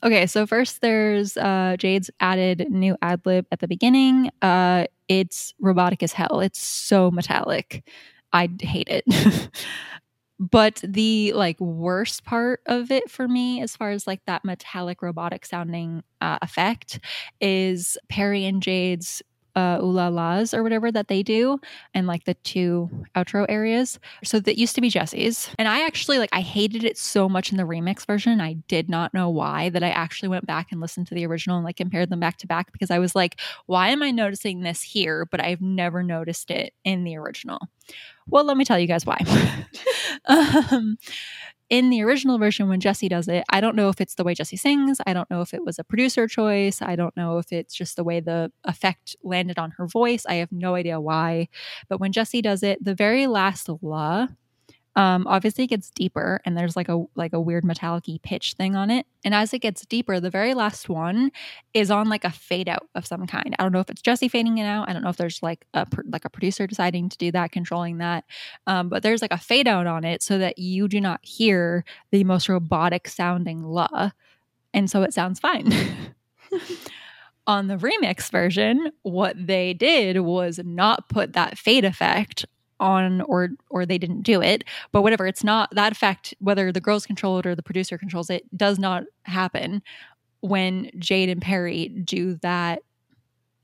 [0.04, 4.30] Okay, so first there's uh, Jade's added new ad lib at the beginning.
[4.41, 6.39] Uh, it's robotic as hell.
[6.39, 7.84] It's so metallic.
[8.32, 9.50] I hate it.
[10.39, 15.02] but the like worst part of it for me, as far as like that metallic
[15.02, 17.00] robotic sounding uh, effect,
[17.41, 19.24] is Perrie and Jade's
[19.58, 21.60] uh, las or whatever that they do,
[21.93, 23.99] and like the two outro areas.
[24.24, 27.51] So that used to be Jesy's, and I actually like I hated it so much
[27.51, 28.39] in the remix version.
[28.39, 29.70] I did not know why.
[29.70, 32.38] That I actually went back and listened to the original and like compared them back
[32.38, 36.03] to back because I was like, why am I noticing this here, but I've never
[36.03, 37.60] noticed it in the original?
[38.30, 39.18] Well, let me tell you guys why.
[40.26, 40.97] um,
[41.70, 44.34] in the original version when Jesy does it, I don't know if it's the way
[44.34, 44.99] Jesy sings.
[45.05, 46.82] I don't know if it was a producer choice.
[46.82, 50.26] I don't know if it's just the way the effect landed on her voice.
[50.26, 51.49] I have no idea why.
[51.89, 54.28] But when Jesy does it, the very last la
[54.98, 58.76] um, obviously, it gets deeper, and there's like a like a weird metallic pitch thing
[58.76, 59.06] on it.
[59.24, 61.32] And as it gets deeper, the very last one
[61.76, 63.56] is on like a fade out of some kind.
[63.60, 64.89] I don't know if it's Jesy fading it out.
[64.89, 68.00] I don't know if there's like a like a producer deciding to do that, controlling
[68.00, 68.24] that.
[68.66, 71.86] Um, but there's like a fade out on it so that you do not hear
[72.10, 74.10] the most robotic sounding la,
[74.74, 75.72] and so it sounds fine.
[77.45, 82.48] on the remix version, what they did was not put that fade effect
[82.80, 84.64] on or or they didn't do it.
[84.92, 88.30] But whatever it's not that effect whether the girls control it or the producer controls
[88.30, 89.82] it does not happen
[90.42, 92.82] when jade and perrie do that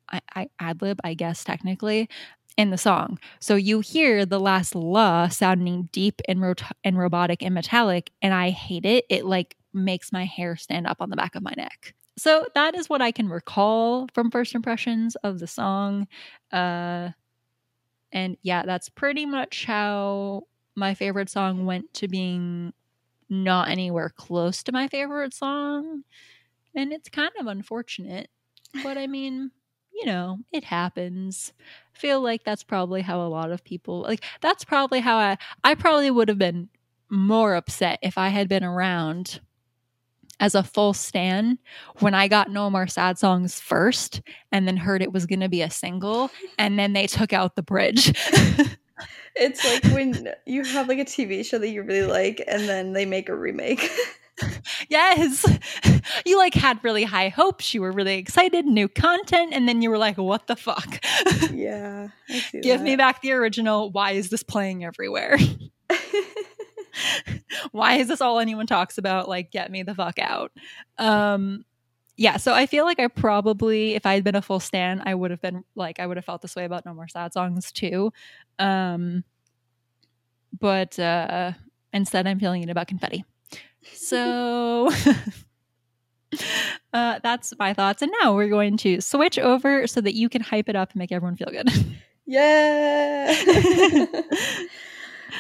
[0.10, 2.10] i, I ad lib i guess technically
[2.58, 3.18] in the song.
[3.40, 6.54] So you hear the last la sounding deep and, ro-
[6.84, 9.06] and robotic and metallic and i hate it.
[9.10, 11.94] It like makes my hair stand up on the back of my neck.
[12.18, 16.08] So that is what i can recall from first impressions of the song.
[16.52, 17.10] Uh
[18.14, 20.44] and yeah, that's pretty much how
[20.76, 22.74] my favorite song went to being
[23.30, 26.04] not anywhere close to my favorite song.
[26.76, 28.30] And it's kind of unfortunate.
[28.84, 29.52] But I mean,
[29.94, 31.54] you know, it happens.
[31.96, 35.38] I feel like that's probably how a lot of people like that's probably how I
[35.64, 36.70] I probably would have been
[37.10, 39.40] more upset if I had been around
[40.40, 41.58] as a full stan
[42.00, 44.22] when I got No More Sad Songs first
[44.52, 47.56] and then heard it was going to be a single and then they took out
[47.56, 48.10] the bridge.
[49.36, 52.94] it's like when you have like a TV show that you really like and then
[52.94, 53.90] they make a remake.
[54.90, 55.46] yes.
[56.26, 59.90] You like had really high hopes, you were really excited, new content and then you
[59.90, 61.04] were like what the fuck?
[61.52, 62.10] Yeah.
[62.52, 62.82] Give that.
[62.82, 63.92] me back the original.
[63.92, 65.38] Why is this playing everywhere?
[67.72, 69.30] why is this all anyone talks about?
[69.30, 70.52] Like, get me the fuck out.
[70.98, 71.66] Um,
[72.16, 75.16] yeah, so I feel like I probably, if I had been a full stan, I
[75.16, 77.72] would have been like, I would have felt this way about No More Sad Songs
[77.72, 78.14] too.
[78.60, 79.24] Um,
[80.60, 81.54] but uh,
[81.92, 83.26] instead, I'm feeling it about confetti.
[83.82, 84.92] So
[86.94, 88.04] uh, that's my thoughts.
[88.04, 91.00] And now we're going to switch over so that you can hype it up and
[91.00, 91.70] make everyone feel good.
[92.26, 93.36] Yeah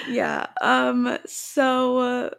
[0.07, 0.47] yeah.
[0.61, 1.17] Um.
[1.25, 2.29] So, uh,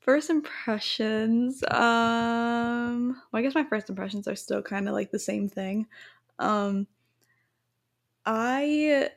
[0.00, 1.62] first impressions.
[1.70, 3.20] Um.
[3.32, 5.86] Well, I guess my first impressions are still kind of like the same thing.
[6.38, 6.86] Um.
[8.26, 9.10] I.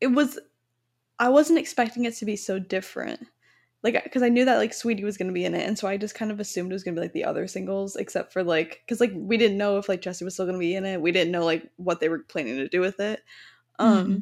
[0.00, 0.38] It was.
[1.18, 3.26] I wasn't expecting it to be so different.
[3.82, 5.96] Like, because I knew that like Saweetie was gonna be in it, and so I
[5.98, 8.82] just kind of assumed it was gonna be like the other singles, except for like,
[8.84, 11.00] because like we didn't know if like Jesy was still gonna be in it.
[11.00, 13.22] We didn't know like what they were planning to do with it.
[13.78, 14.06] Um.
[14.06, 14.18] Mm-hmm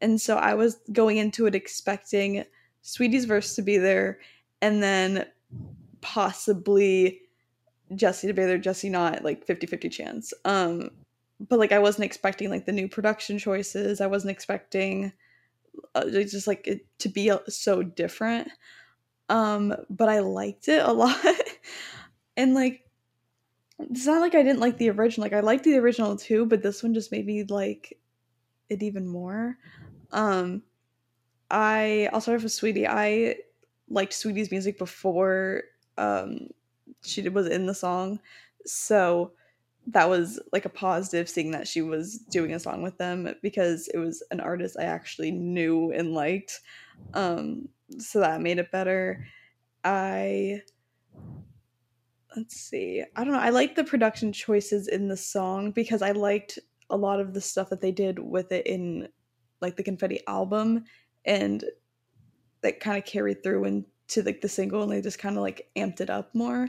[0.00, 2.44] and so I was going into it expecting
[2.82, 4.18] Saweetie's verse to be there
[4.62, 5.26] and then
[6.00, 7.20] possibly
[7.94, 10.32] Jesy to be there, Jesy not, like 50 50 chance.
[10.44, 10.90] Um,
[11.48, 14.00] but like I wasn't expecting like the new production choices.
[14.00, 15.12] I wasn't expecting
[15.94, 18.48] uh, just like it to be so different.
[19.28, 21.16] Um, but I liked it a lot.
[22.36, 22.86] and like
[23.78, 25.24] it's not like I didn't like the original.
[25.24, 27.98] Like I liked the original too, but this one just made me like
[28.68, 29.56] it even more.
[30.12, 30.62] Um,
[31.50, 32.86] I I'll start off with Saweetie.
[32.88, 33.36] I
[33.88, 35.62] liked Saweetie's music before
[35.98, 36.48] um,
[37.02, 38.20] she was in the song,
[38.66, 39.32] so
[39.86, 43.88] that was like a positive seeing that she was doing a song with them because
[43.88, 46.60] it was an artist I actually knew and liked.
[47.14, 49.26] Um, so that made it better.
[49.84, 50.62] I
[52.36, 53.02] let's see.
[53.16, 53.40] I don't know.
[53.40, 56.58] I like the production choices in the song because I liked
[56.88, 59.08] a lot of the stuff that they did with it in
[59.60, 60.84] like the confetti album
[61.24, 61.64] and
[62.62, 65.68] that kind of carried through into like the single and they just kind of like
[65.76, 66.68] amped it up more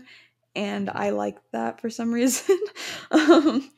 [0.55, 2.57] and i like that for some reason.
[3.11, 3.69] Um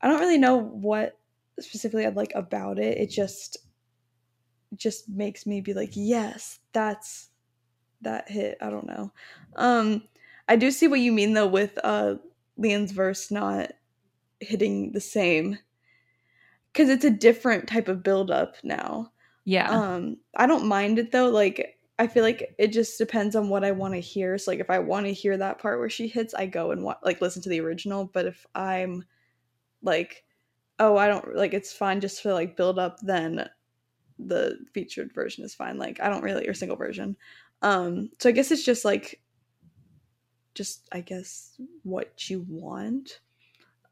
[0.00, 1.18] i don't really know what
[1.58, 3.56] specifically i'd like about it it just
[4.74, 7.30] just makes me be like yes that's
[8.02, 9.10] that hit i don't know.
[9.56, 10.02] Um
[10.48, 12.16] i do see what you mean though with uh
[12.58, 13.72] Leigh-Anne's verse not
[14.40, 15.58] hitting the same
[16.76, 19.10] because it's a different type of buildup now.
[19.44, 19.70] Yeah.
[19.70, 21.30] Um, I don't mind it though.
[21.30, 24.36] Like, I feel like it just depends on what I want to hear.
[24.36, 26.82] So, like, if I want to hear that part where she hits, I go and
[26.82, 28.10] wa- like listen to the original.
[28.12, 29.04] But if I'm
[29.82, 30.24] like
[30.78, 33.48] oh, I don't like it's fine just to like build up, then
[34.18, 35.78] the featured version is fine.
[35.78, 37.16] Like I don't really or single version.
[37.62, 39.20] Um, so I guess it's just like
[40.54, 43.20] just I guess what you want.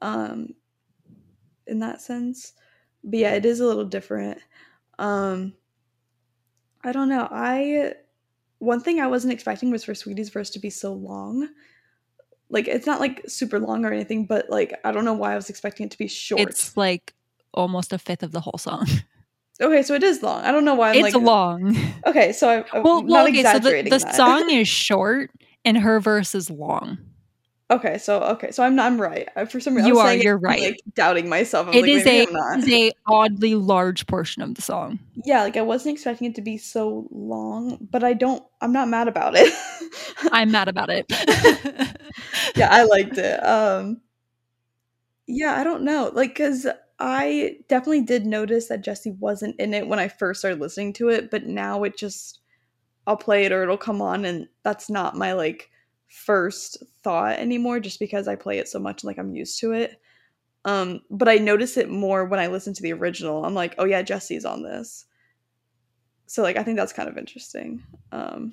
[0.00, 0.54] Um
[1.66, 2.52] in that sense.
[3.04, 4.38] But yeah, it is a little different.
[4.98, 5.54] Um
[6.82, 7.28] I don't know.
[7.30, 7.94] I
[8.58, 11.48] one thing I wasn't expecting was for Saweetie's verse to be so long.
[12.50, 15.36] Like it's not like super long or anything, but like I don't know why I
[15.36, 16.40] was expecting it to be short.
[16.40, 17.14] It's like
[17.52, 18.86] almost a fifth of the whole song.
[19.60, 20.44] okay, so it is long.
[20.44, 21.76] I don't know why I'm it's like long.
[22.06, 25.30] Okay, so I, I'm Well, not well okay, so the, the song is short
[25.64, 26.98] and her verse is long.
[27.74, 29.28] Okay, so okay, so I'm not I'm right.
[29.50, 30.60] For some reason, You I was are, it, you're I'm, right.
[30.62, 31.66] Like doubting myself.
[31.66, 34.62] I was It like, is a, I'm it is a oddly large portion of the
[34.62, 34.98] song.
[35.24, 38.44] yeah, like I wasn't expecting it to be so long, but I don't.
[38.60, 39.52] I'm not mad about it.
[40.32, 41.06] I'm mad about it.
[42.56, 43.40] yeah, I liked it.
[43.44, 44.00] Um,
[45.26, 46.66] yeah, I don't know, like because
[46.98, 51.08] I definitely did notice that Jesy wasn't in it when I first started listening to
[51.08, 52.40] it, but now it just
[53.06, 55.70] I'll play it or it'll come on, and that's not my like
[56.08, 60.00] first thought anymore, just because I play it so much, like I'm used to it.
[60.64, 63.44] Um, but I notice it more when I listen to the original.
[63.44, 65.04] I'm like, oh yeah, Jesy's on this.
[66.26, 67.82] So like I think that's kind of interesting.
[68.10, 68.50] Um,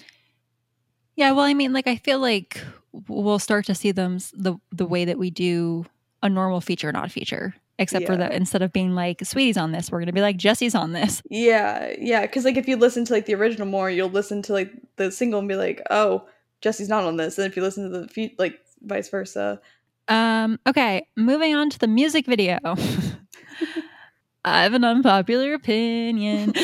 [1.15, 2.59] Yeah, well, I mean, like I feel like
[3.07, 5.85] we'll start to see them the the way that we do
[6.21, 9.89] a normal feature, not feature, except for that instead of being like Saweetie's on this,
[9.89, 11.21] we're gonna be like Jesy's on this.
[11.29, 14.53] Yeah, yeah, because like if you listen to like the original more, you'll listen to
[14.53, 16.25] like the single and be like, oh,
[16.61, 17.37] Jesy's not on this.
[17.37, 19.61] And if you listen to the fe- like vice versa,
[20.07, 22.59] Um, okay, moving on to the music video.
[24.43, 26.53] I have an unpopular opinion.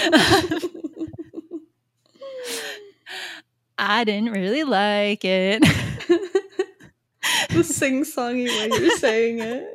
[3.77, 5.61] I didn't really like it.
[7.49, 9.67] the sing songy way you're saying it.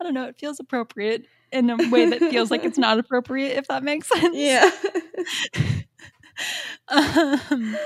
[0.00, 3.56] I don't know, it feels appropriate in a way that feels like it's not appropriate,
[3.56, 4.36] if that makes sense.
[4.36, 4.68] Yeah.
[6.88, 7.76] um,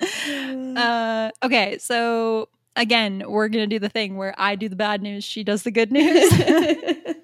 [0.00, 5.24] uh, okay, so again, we're gonna do the thing where I do the bad news,
[5.24, 6.32] she does the good news.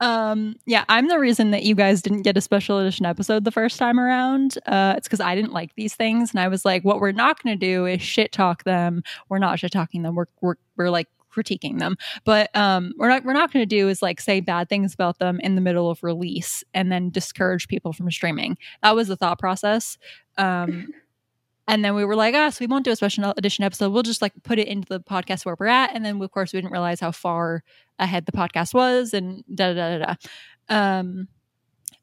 [0.00, 3.50] um, yeah, I'm the reason that you guys didn't get a special edition episode the
[3.50, 4.58] first time around.
[4.66, 7.42] Uh, it's because I didn't like these things, and I was like, what we're not
[7.42, 9.02] gonna do is shit talk them.
[9.28, 10.14] We're not shit talking them.
[10.14, 11.96] We're we're we're like critiquing them.
[12.24, 15.18] But um we're not we're not going to do is like say bad things about
[15.18, 18.56] them in the middle of release and then discourage people from streaming.
[18.82, 19.98] That was the thought process.
[20.36, 20.88] Um
[21.68, 23.92] and then we were like ah so we won't do a special edition episode.
[23.92, 25.94] We'll just like put it into the podcast where we're at.
[25.94, 27.62] And then of course we didn't realize how far
[27.98, 30.14] ahead the podcast was and da da da da
[30.68, 30.98] da.
[30.98, 31.28] Um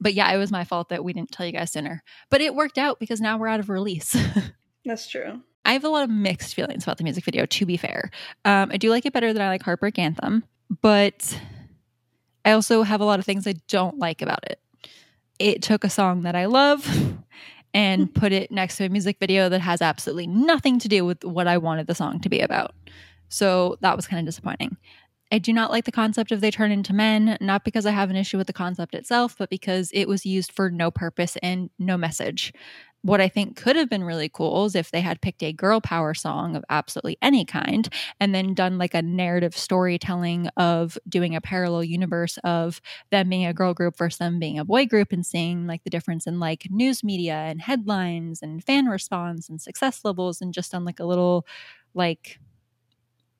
[0.01, 2.03] but yeah it was my fault that we didn't tell you guys sooner.
[2.29, 4.15] But it worked out because now we're out of release.
[4.85, 5.41] That's true.
[5.69, 8.09] I have a lot of mixed feelings about the music video, to be fair.
[8.43, 10.43] Um, I do like it better than I like Heartbreak Anthem,
[10.81, 11.39] but
[12.43, 14.59] I also have a lot of things I don't like about it.
[15.37, 16.89] It took a song that I love
[17.71, 21.23] and put it next to a music video that has absolutely nothing to do with
[21.23, 22.73] what I wanted the song to be about.
[23.27, 24.75] So that was kind of disappointing.
[25.31, 28.09] I do not like the concept of they turn into men, not because I have
[28.09, 31.69] an issue with the concept itself, but because it was used for no purpose and
[31.77, 32.53] no message
[33.01, 35.79] what I think could have been really cool is if they had picked a girl
[35.79, 37.87] power song of absolutely any kind
[38.19, 43.45] and then done like a narrative storytelling of doing a parallel universe of them being
[43.45, 46.39] a girl group versus them being a boy group and seeing like the difference in
[46.39, 50.99] like news media and headlines and fan response and success levels and just on like
[50.99, 51.45] a little
[51.93, 52.37] like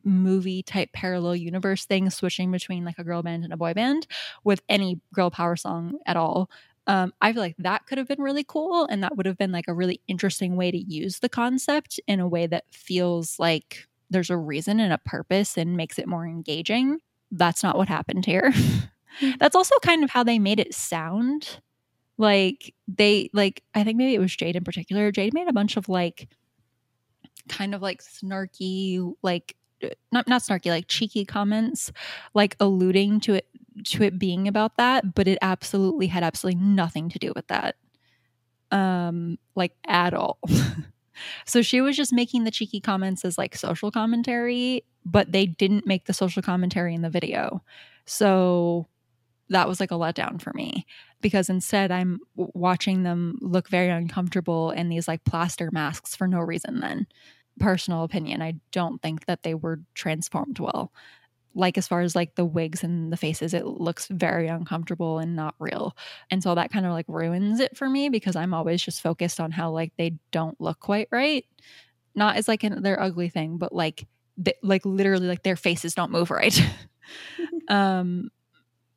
[0.05, 4.07] movie type parallel universe thing switching between like a girl band and a boy band
[4.45, 6.49] with any girl power song at all
[6.87, 9.51] um, I feel like that could have been really cool, and that would have been
[9.51, 13.87] like a really interesting way to use the concept in a way that feels like
[14.09, 16.99] there's a reason and a purpose and makes it more engaging.
[17.31, 18.51] That's not what happened here.
[19.39, 21.59] That's also kind of how they made it sound.
[22.17, 25.11] Like they like I think maybe it was Jade in particular.
[25.11, 26.27] Jade made a bunch of like
[27.47, 29.55] kind of like snarky like
[30.11, 31.91] not not snarky like cheeky comments
[32.33, 33.47] like alluding to it
[33.85, 37.75] to it being about that but it absolutely had absolutely nothing to do with that
[38.71, 40.39] um like at all.
[41.45, 45.87] So she was just making the cheeky comments as like social commentary but they didn't
[45.87, 47.63] make the social commentary in the video.
[48.05, 48.87] So
[49.49, 50.85] that was like a letdown for me
[51.21, 56.39] because instead i'm watching them look very uncomfortable in these like plaster masks for no
[56.39, 57.07] reason then.
[57.59, 60.93] Personal opinion i don't think that they were transformed well
[61.55, 65.35] like as far as like the wigs and the faces it looks very uncomfortable and
[65.35, 65.95] not real.
[66.31, 69.39] And so that kind of like ruins it for me because i'm always just focused
[69.39, 71.45] on how like they don't look quite right.
[72.15, 75.95] Not as like an, their ugly thing but like they, like literally like their faces
[75.95, 76.59] don't move right.
[77.69, 78.29] Um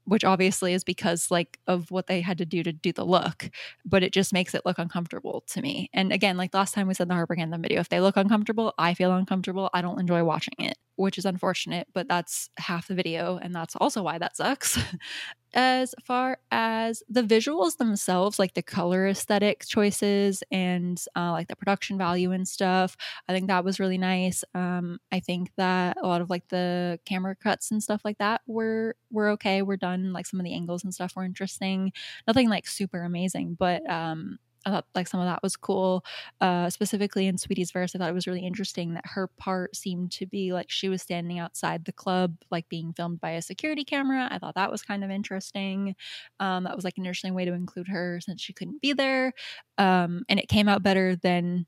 [0.05, 3.49] which obviously is because like of what they had to do to do the look
[3.85, 5.89] but it just makes it look uncomfortable to me.
[5.95, 8.75] And again like last time we said the Heartbreak Anthem video if they look uncomfortable
[8.79, 12.95] i feel uncomfortable i don't enjoy watching it which is unfortunate but that's half the
[12.95, 14.79] video and that's also why that sucks
[15.55, 21.57] as far as the visuals themselves, like the color aesthetic choices and uh, like the
[21.57, 22.97] production value and stuff,
[23.29, 24.45] I think that was really nice.
[24.55, 28.41] Um, I think that a lot of like the camera cuts and stuff like that
[28.47, 29.63] were were okay.
[29.63, 30.13] We're done.
[30.13, 31.93] Like some of the angles and stuff were interesting.
[32.27, 36.05] Nothing like super amazing, but um, I thought like some of that was cool.
[36.41, 40.13] Uh, specifically in Saweetie's verse, I thought it was really interesting that her part seemed
[40.13, 43.85] to be like she was standing outside the club, like being filmed by a security
[43.85, 44.29] camera.
[44.31, 45.97] I thought that was kind of interesting.
[46.41, 49.33] Um, that was like an interesting way to include her since she couldn't be there.
[49.79, 51.67] Um, and it came out better than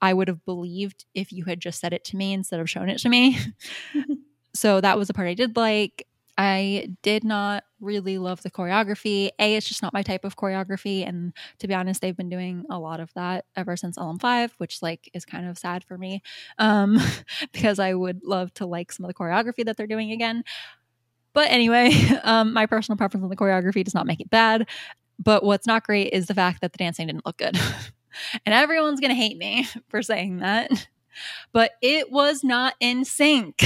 [0.00, 2.88] I would have believed if you had just said it to me instead of shown
[2.88, 3.38] it to me.
[4.54, 6.06] so that was a part I did like.
[6.38, 9.30] I did not really love the choreography.
[9.38, 11.06] A, it's just not my type of choreography.
[11.06, 14.80] And to be honest, they've been doing a lot of that ever since LM5, which
[14.82, 16.22] like is kind of sad for me.
[16.58, 16.98] Um,
[17.52, 20.42] because I would love to like some of the choreography that they're doing again.
[21.32, 24.68] But anyway, um, my personal preference on the choreography does not make it bad.
[25.18, 27.58] But what's not great is the fact that the dancing didn't look good.
[28.46, 30.88] and everyone's going to hate me for saying that.
[31.52, 33.62] But it was not in sync.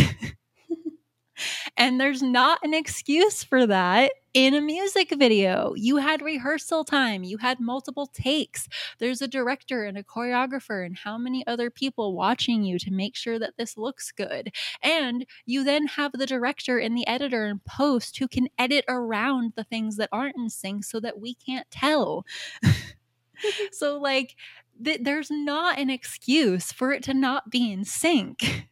[1.76, 5.72] And there's not an excuse for that in a music video.
[5.76, 8.68] You had rehearsal time, you had multiple takes.
[8.98, 13.16] There's a director and a choreographer, and how many other people watching you to make
[13.16, 14.52] sure that this looks good.
[14.82, 19.54] And you then have the director and the editor and post who can edit around
[19.56, 22.26] the things that aren't in sync so that we can't tell.
[23.72, 24.36] so, like,
[24.82, 28.68] th- there's not an excuse for it to not be in sync.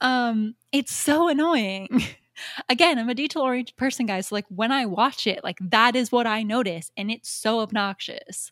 [0.00, 2.02] Um, it's so annoying.
[2.68, 4.28] Again, I'm a detail oriented person, guys.
[4.28, 7.60] So like when I watch it, like that is what I notice, and it's so
[7.60, 8.50] obnoxious.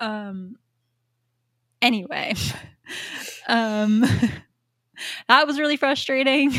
[0.00, 0.56] Um,
[1.80, 2.34] anyway,
[3.48, 4.04] um,
[5.28, 6.52] that was really frustrating.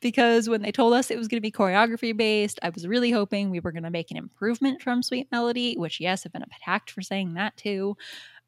[0.00, 3.10] because when they told us it was going to be choreography based, I was really
[3.10, 6.42] hoping we were going to make an improvement from Sweet Melody, which, yes, I've been
[6.42, 7.96] attacked for saying that too.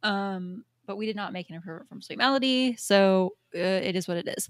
[0.03, 2.77] Um, but we did not make an improvement from Sweet Melody.
[2.77, 4.49] So uh, it is what it is.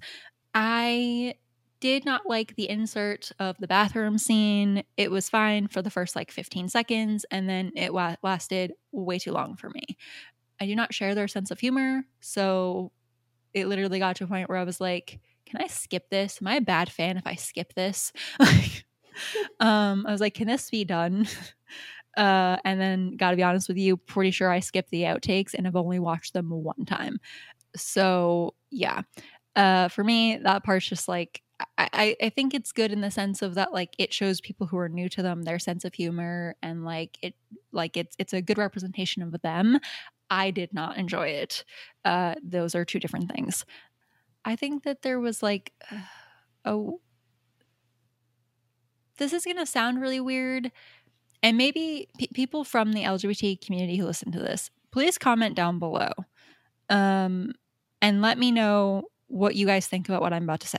[0.54, 1.34] I
[1.80, 4.84] did not like the insert of the bathroom scene.
[4.96, 9.18] It was fine for the first like 15 seconds, and then it wa- lasted way
[9.18, 9.84] too long for me.
[10.60, 12.04] I do not share their sense of humor.
[12.20, 12.92] So
[13.54, 16.38] it literally got to a point where I was like, can I skip this?
[16.40, 18.12] Am I a bad fan if I skip this?
[19.60, 21.26] um, I was like, can this be done?
[22.16, 25.66] Uh, and then, gotta be honest with you, pretty sure I skipped the outtakes and
[25.66, 27.18] have only watched them one time.
[27.76, 29.02] So, yeah.
[29.56, 31.42] Uh, for me, that part's just like,
[31.78, 34.76] I, I think it's good in the sense of that like it shows people who
[34.76, 37.34] are new to them their sense of humor and like it
[37.72, 39.78] like it's it's a good representation of them.
[40.28, 41.64] I did not enjoy it.
[42.04, 43.64] Uh those are two different things.
[44.44, 45.72] I think that there was like
[46.64, 47.00] oh
[49.18, 50.72] this is gonna sound really weird
[51.42, 55.78] and maybe p- people from the LGBT community who listen to this, please comment down
[55.78, 56.10] below.
[56.88, 57.52] Um,
[58.04, 60.78] and let me know what you guys think about what I'm about to say.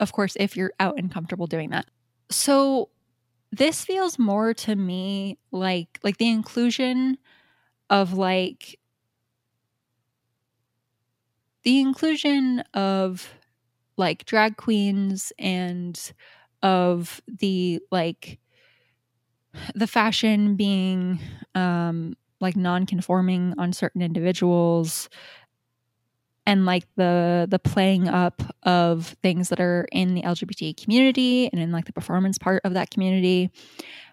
[0.00, 1.86] Of course, if you're out and comfortable doing that.
[2.30, 2.90] So,
[3.52, 7.18] this feels more to me like like the inclusion
[7.90, 8.78] of like
[11.64, 13.32] the inclusion of
[13.96, 16.12] like drag queens and
[16.62, 18.38] of the like
[19.74, 21.18] the fashion being
[21.54, 25.08] um, like non-conforming on certain individuals
[26.46, 31.60] and like the the playing up of things that are in the LGBT community and
[31.60, 33.50] in like the performance part of that community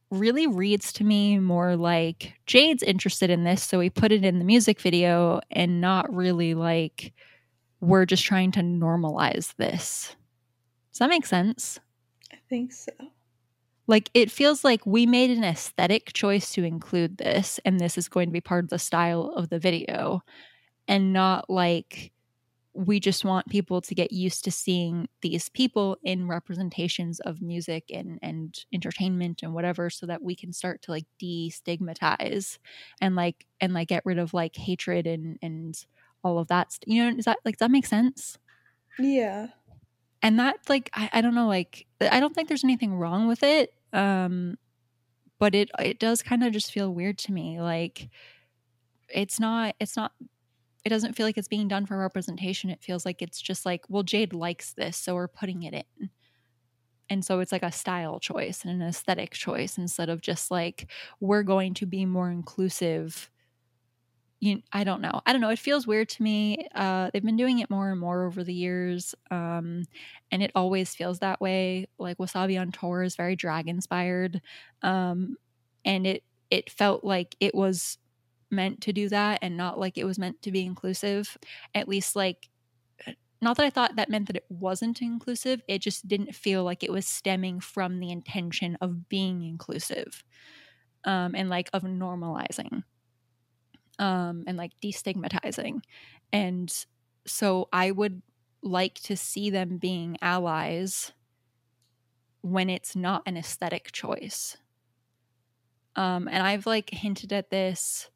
[0.10, 4.39] really reads to me more like Jade's interested in this so we put it in
[4.39, 7.14] the music video and not really like
[7.81, 10.15] we're just trying to normalize this.
[10.91, 11.80] Does that make sense?
[12.31, 12.91] I think so.
[13.88, 18.07] Like it feels like we made an aesthetic choice to include this, and this is
[18.07, 20.22] going to be part of the style of the video,
[20.88, 22.11] and not like
[22.73, 27.85] we just want people to get used to seeing these people in representations of music
[27.93, 32.60] and and entertainment and whatever so that we can start to like destigmatize
[33.02, 35.85] and like and like get rid of like hatred and and
[36.23, 38.38] all of that st- you know is that like does that make sense
[38.99, 39.48] yeah
[40.22, 43.43] and that like I, I don't know like i don't think there's anything wrong with
[43.43, 44.57] it um,
[45.39, 47.60] but it it does kind of just feel weird to me.
[47.60, 48.10] Like
[49.10, 50.14] it's not it's not
[50.85, 52.69] it doesn't feel like it's being done for representation.
[52.69, 56.09] It feels like it's just like, well, Jade likes this, so we're putting it in.
[57.09, 60.89] and so it's like a style choice and an aesthetic choice instead of just like
[61.19, 63.29] we're going to be more inclusive
[64.39, 65.21] you, I don't know.
[65.25, 65.49] I don't know.
[65.49, 66.67] It feels weird to me.
[66.73, 69.83] Uh, they've been doing it more and more over the years, um,
[70.31, 71.87] and it always feels that way.
[71.99, 74.41] Like Wasabi on tour is very drag inspired,
[74.81, 75.35] um,
[75.85, 77.99] and it it felt like it was
[78.52, 81.38] meant to do that, and not like it was meant to be inclusive.
[81.73, 82.49] At least, like,
[83.41, 85.61] not that I thought that meant that it wasn't inclusive.
[85.68, 90.23] It just didn't feel like it was stemming from the intention of being inclusive,
[91.06, 92.84] um, and like of normalizing
[93.99, 95.82] um, and like destigmatizing.
[96.34, 96.86] And
[97.26, 98.22] so I would
[98.64, 101.14] like to see them being allies
[102.41, 104.57] when it's not an aesthetic choice.
[105.95, 108.10] Um, and I've like hinted at this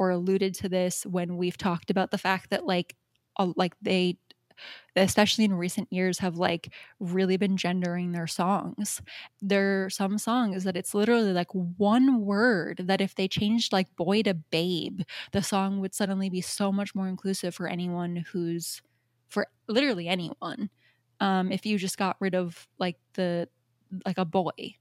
[0.00, 2.96] or alluded to this when we've talked about the fact that like,
[3.38, 4.18] uh, like they
[4.96, 9.00] especially in recent years have like really been gendering their songs.
[9.40, 13.94] There are some songs that it's literally like one word that if they changed like
[13.96, 15.02] boy to babe
[15.32, 18.82] the song would suddenly be so much more inclusive for anyone who's
[19.28, 20.70] for literally anyone
[21.20, 23.48] um if you just got rid of like the
[24.06, 24.74] like a boy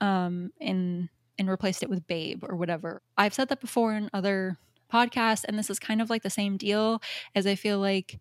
[0.00, 1.08] um and
[1.38, 4.56] and replaced it with babe or whatever i've said that before in other
[4.92, 7.00] podcasts and this is kind of like the same deal
[7.34, 8.18] as i feel like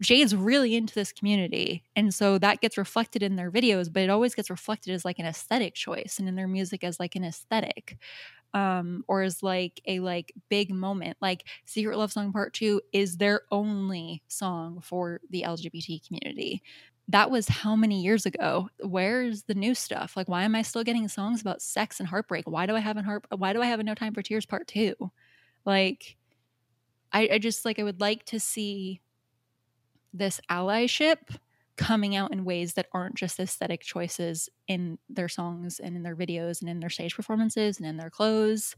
[0.00, 1.84] Jade's really into this community.
[1.94, 5.18] And so that gets reflected in their videos, but it always gets reflected as like
[5.18, 7.98] an aesthetic choice and in their music as like an aesthetic.
[8.52, 11.16] Um, or as like a like big moment.
[11.20, 16.60] Like Secret Love Song Part Two is their only song for the LGBT community.
[17.10, 18.68] That was how many years ago?
[18.80, 20.16] Where's the new stuff?
[20.16, 22.48] Like, why am I still getting songs about sex and heartbreak?
[22.48, 23.24] Why do I have a heart?
[23.36, 24.94] Why do I have a No Time for Tears Part Two?
[25.64, 26.16] Like,
[27.12, 29.00] I, I just like I would like to see
[30.12, 31.36] this allyship
[31.76, 36.16] coming out in ways that aren't just aesthetic choices in their songs and in their
[36.16, 38.76] videos and in their stage performances and in their clothes.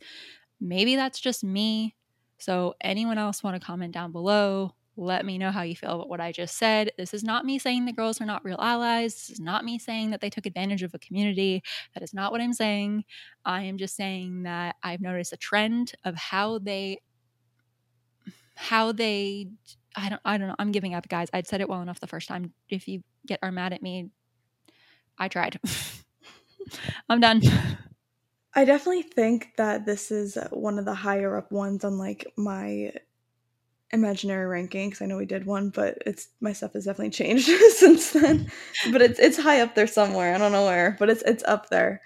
[0.60, 1.96] Maybe that's just me.
[2.38, 4.74] So, anyone else want to comment down below?
[4.96, 6.90] Let me know how you feel about what I just said.
[6.98, 9.14] This is not me saying the girls are not real allies.
[9.14, 11.62] This is not me saying that they took advantage of a community.
[11.94, 13.04] That is not what I'm saying.
[13.44, 17.00] I am just saying that I've noticed a trend of how they
[18.54, 19.48] how they
[19.96, 20.56] I don't I don't know.
[20.58, 21.28] I'm giving up, guys.
[21.32, 22.52] I'd said it well enough the first time.
[22.68, 24.10] If you get are mad at me,
[25.18, 25.58] I tried.
[27.08, 27.42] I'm done.
[28.54, 32.92] I definitely think that this is one of the higher up ones on like my
[33.92, 37.46] imaginary ranking because I know we did one, but it's my stuff has definitely changed
[37.76, 38.50] since then.
[38.90, 40.34] but it's it's high up there somewhere.
[40.34, 42.02] I don't know where, but it's it's up there.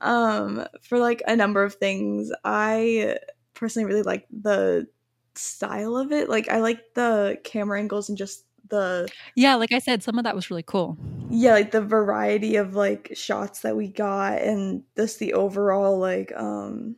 [0.00, 3.18] Um, for like a number of things, I
[3.54, 4.86] personally really like the
[5.34, 6.28] style of it.
[6.28, 10.24] Like I like the camera angles and just the Yeah, like I said, some of
[10.24, 10.96] that was really cool.
[11.30, 16.32] Yeah, like the variety of like shots that we got and just the overall like
[16.36, 16.96] um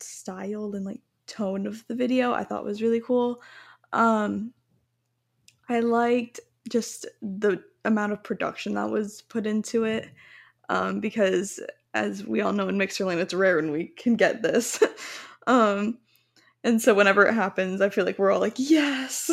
[0.00, 3.42] style and like tone of the video I thought was really cool.
[3.92, 4.52] Um
[5.68, 10.08] I liked just the amount of production that was put into it.
[10.68, 11.60] Um because
[11.94, 14.82] as we all know in Mixerland it's rare when we can get this.
[15.46, 15.98] um
[16.64, 19.30] and so whenever it happens i feel like we're all like yes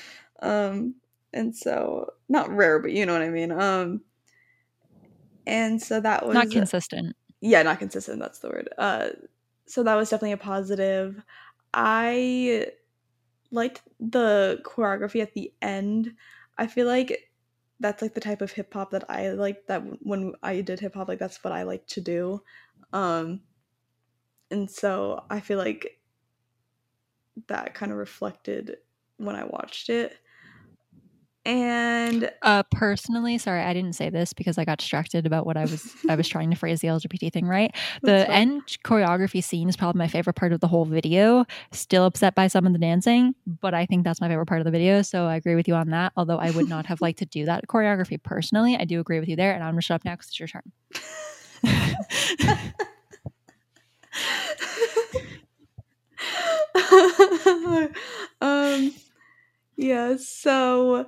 [0.42, 0.94] um
[1.32, 4.00] and so not rare but you know what i mean um
[5.46, 9.08] and so that was not consistent yeah not consistent that's the word uh
[9.66, 11.22] so that was definitely a positive.
[11.74, 12.68] I
[13.50, 16.14] liked the choreography at the end.
[16.58, 17.30] I feel like
[17.80, 20.94] that's like the type of hip hop that i like that when i did hip
[20.94, 22.40] hop like that's what i like to do.
[22.92, 23.40] Um
[24.50, 25.98] and so i feel like
[27.48, 28.76] that kind of reflected
[29.16, 30.18] when I watched it.
[31.44, 35.62] And uh personally, sorry, I didn't say this because I got distracted about what I
[35.62, 37.74] was I was trying to phrase the LGBT thing right.
[38.02, 41.44] The end choreography scene is probably my favorite part of the whole video.
[41.72, 44.66] Still upset by some of the dancing, but I think that's my favorite part of
[44.66, 45.02] the video.
[45.02, 46.12] So I agree with you on that.
[46.16, 48.76] Although I would not have liked to do that choreography personally.
[48.76, 50.48] I do agree with you there, and I'm gonna shut up now because it's your
[50.48, 50.70] turn.
[58.40, 58.92] um
[59.76, 61.06] yeah so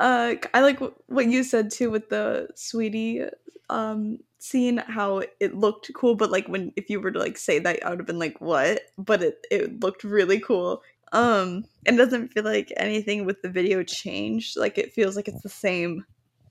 [0.00, 3.30] uh i like what you said too with the Saweetie
[3.68, 7.58] um scene how it looked cool but like when if you were to like say
[7.58, 8.82] that i would have been like what?
[8.98, 10.82] But it it looked really cool.
[11.12, 14.56] Um and it doesn't feel like anything with the video changed.
[14.56, 16.04] Like it feels like it's the same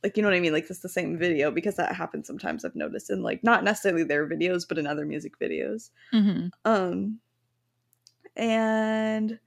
[0.03, 0.53] like you know what i mean?
[0.53, 4.03] Like it's the same video because that happens sometimes i've noticed in like not necessarily
[4.03, 5.89] their videos but in other music videos.
[6.13, 6.47] Mm-hmm.
[6.65, 7.19] um
[8.35, 9.39] and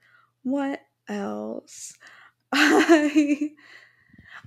[0.42, 1.96] what else?
[2.52, 3.52] I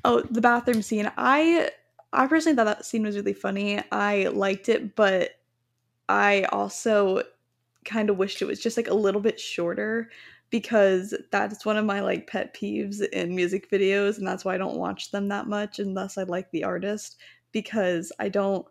[0.06, 1.12] oh, the bathroom scene.
[1.18, 1.72] I
[2.14, 3.82] I personally thought that scene was really funny.
[3.92, 5.32] I liked it, but
[6.08, 7.24] I also
[7.86, 10.10] kind of wished it was just like a little bit shorter
[10.50, 14.58] because that's one of my like pet peeves in music videos and that's why I
[14.58, 17.18] don't watch them that much thus I like the artist
[17.52, 18.66] because I don't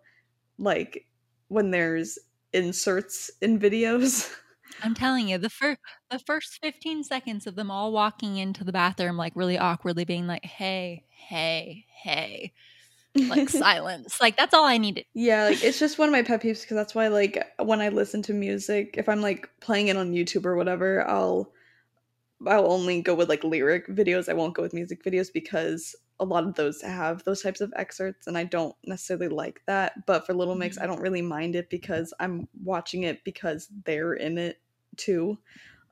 [0.58, 1.06] like
[1.48, 2.18] when there's
[2.52, 4.32] inserts in videos.
[4.82, 5.80] I'm telling you, the first
[6.10, 10.26] the first 15 seconds of them all walking into the bathroom like really awkwardly being
[10.26, 12.52] like, "Hey, hey, hey."
[13.16, 14.20] Like silence.
[14.20, 15.04] Like that's all I needed.
[15.14, 17.88] Yeah, like it's just one of my pet peeves because that's why like when I
[17.88, 21.52] listen to music, if I'm like playing it on YouTube or whatever, I'll
[22.46, 24.28] I'll only go with like lyric videos.
[24.28, 27.72] I won't go with music videos because a lot of those have those types of
[27.76, 30.06] excerpts and I don't necessarily like that.
[30.06, 30.92] But for Little Mix, I mm-hmm.
[30.92, 34.58] don't really mind it because I'm watching it because they're in it
[34.94, 35.38] too.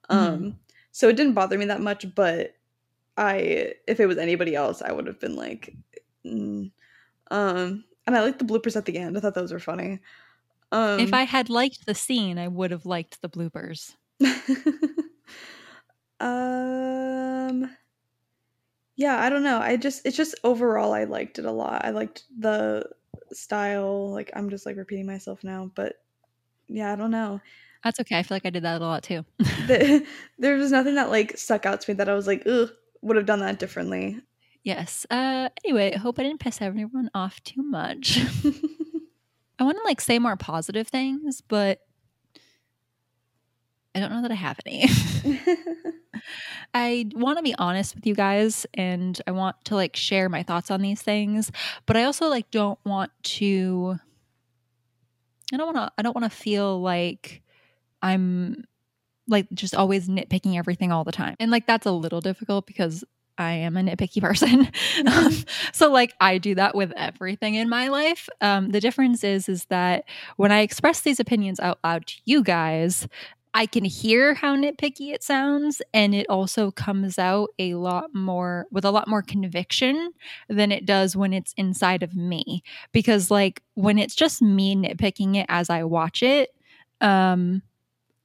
[0.09, 0.57] Um Mhm.
[0.93, 2.57] so it didn't bother me that much, but
[3.16, 5.74] I if it was anybody else, I would have been like
[6.24, 6.70] mm.
[7.31, 9.16] um and I liked the bloopers at the end.
[9.16, 10.01] I thought those were funny.
[10.73, 13.95] Um If I had liked the scene, I would have liked the bloopers.
[16.20, 17.77] um
[18.97, 21.91] yeah i don't know i just it's just overall i liked it a lot i
[21.91, 22.89] liked the
[23.33, 26.03] style like i'm just like repeating myself now but
[26.69, 27.41] yeah i don't know
[27.85, 28.19] That's okay.
[28.19, 29.25] I feel like I did that a lot too.
[29.39, 30.07] the,
[30.39, 32.71] there was nothing that like stuck out to me that i was like ugh
[33.03, 34.21] would have done that differently
[34.65, 35.07] yes.
[35.11, 38.21] Uh anyway, I hope I didn't piss everyone off too much.
[39.59, 41.81] I want to like say more positive things, but
[43.95, 44.89] I don't know that I have any.
[46.75, 50.43] I want to be honest with you guys and I want to like share my
[50.43, 51.53] thoughts on these things,
[51.85, 53.99] but I also like don't want to
[55.53, 57.41] I don't want to I don't want to feel like
[58.03, 58.65] I'm
[59.29, 61.37] like just always nitpicking everything all the time.
[61.39, 63.05] And like that's a little difficult because
[63.39, 64.69] I am a nitpicky person.
[65.07, 65.33] um,
[65.73, 68.29] so like I do that with everything in my life.
[68.41, 70.05] Um, the difference is is that
[70.37, 73.09] when I express these opinions out loud to you guys,
[73.55, 78.66] I can hear how nitpicky it sounds, and it also comes out a lot more
[78.70, 80.12] with a lot more conviction
[80.49, 82.62] than it does when it's inside of me.
[82.93, 86.55] Because like when it's just me nitpicking it as I watch it,
[87.03, 87.61] um,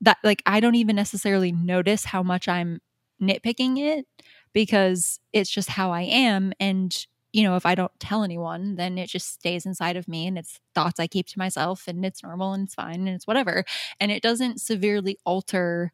[0.01, 2.79] that like I don't even necessarily notice how much I'm
[3.21, 4.05] nitpicking it
[4.53, 6.53] because it's just how I am.
[6.59, 6.95] And,
[7.33, 10.37] you know, if I don't tell anyone, then it just stays inside of me and
[10.37, 13.65] it's thoughts I keep to myself and it's normal and it's fine and it's whatever.
[13.99, 15.91] And it doesn't severely alter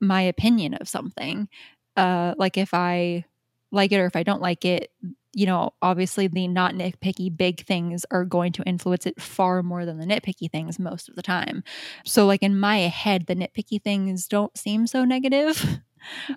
[0.00, 1.48] my opinion of something.
[1.96, 3.24] Uh, like if I
[3.72, 4.92] like it or if I don't like it,
[5.34, 9.86] you know, obviously the not nitpicky big things are going to influence it far more
[9.86, 11.64] than the nitpicky things most of the time.
[12.04, 15.80] So, like in my head, the nitpicky things don't seem so negative.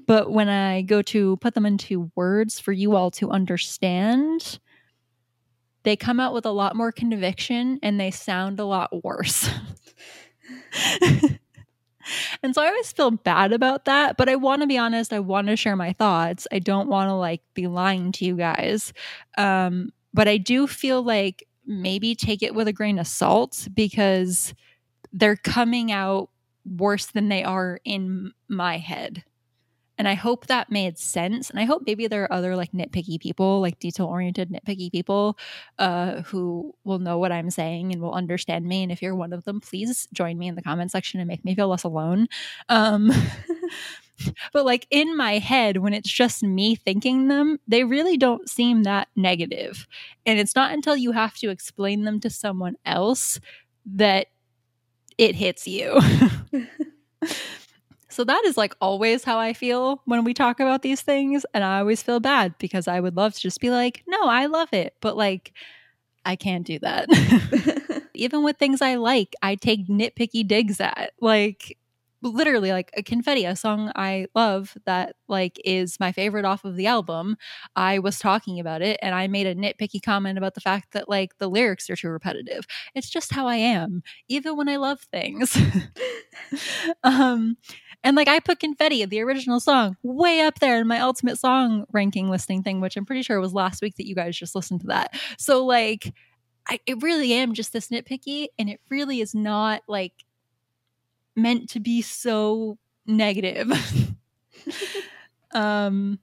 [0.06, 4.60] But when I go to put them into words for you all to understand,
[5.82, 9.50] they come out with a lot more conviction and they sound a lot worse.
[12.44, 15.20] and so I always feel bad about that, but I want to be honest, I
[15.20, 16.48] want to share my thoughts.
[16.52, 18.94] I don't want to like be lying to you guys.
[19.38, 24.54] Um but I do feel like maybe take it with a grain of salt because
[25.12, 26.30] they're coming out
[26.66, 29.24] worse than they are in my head.
[29.98, 31.50] And I hope that made sense.
[31.50, 35.38] And I hope maybe there are other like nitpicky people, like detail oriented nitpicky people,
[35.80, 38.84] uh, who will know what I'm saying and will understand me.
[38.84, 41.46] And if you're one of them, please join me in the comment section and make
[41.46, 42.28] me feel less alone.
[42.70, 43.12] Um,
[44.54, 48.84] but like in my head, when it's just me thinking them, they really don't seem
[48.84, 49.88] that negative.
[50.26, 53.40] And it's not until you have to explain them to someone else
[53.86, 54.28] that
[55.18, 56.00] it hits you.
[58.16, 61.46] So that is like always how I feel when we talk about these things.
[61.54, 64.46] And I always feel bad because I would love to just be like, no, I
[64.46, 64.96] love it.
[65.02, 65.52] But like,
[66.24, 67.10] I can't do that.
[68.14, 71.12] Even with things I like, I take nitpicky digs at.
[71.20, 71.78] Like,
[72.30, 76.76] literally, like a confetti, a song I love that like is my favorite off of
[76.76, 77.38] the album.
[77.76, 81.10] I was talking about it and I made a nitpicky comment about the fact that
[81.10, 82.66] like the lyrics are too repetitive.
[82.94, 85.58] It's just how I am, even when I love things.
[87.04, 87.58] um
[88.04, 91.86] and like I put Confetti, the original song, way up there in my ultimate song
[91.92, 94.82] ranking listing thing, which I'm pretty sure was last week that you guys just listened
[94.82, 95.16] to that.
[95.38, 96.14] So like
[96.68, 100.14] I it really am just this nitpicky and it really is not like
[101.36, 103.72] meant to be so negative.
[105.54, 106.20] um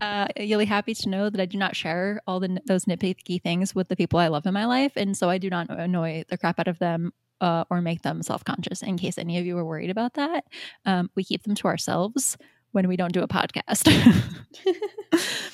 [0.00, 3.40] uh, you'll be happy to know that I do not share all the those nitpicky
[3.40, 6.24] things with the people I love in my life, and so I do not annoy
[6.28, 8.82] the crap out of them uh, or make them self conscious.
[8.82, 10.44] In case any of you are worried about that,
[10.84, 12.36] um, we keep them to ourselves
[12.72, 13.88] when we don't do a podcast.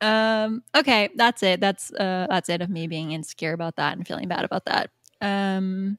[0.00, 1.60] Um, okay, that's it.
[1.60, 4.90] That's uh that's it of me being insecure about that and feeling bad about that.
[5.20, 5.98] Um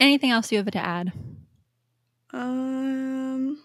[0.00, 1.12] anything else you have to add?
[2.32, 3.62] Um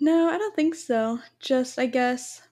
[0.00, 1.18] No, I don't think so.
[1.40, 2.42] Just I guess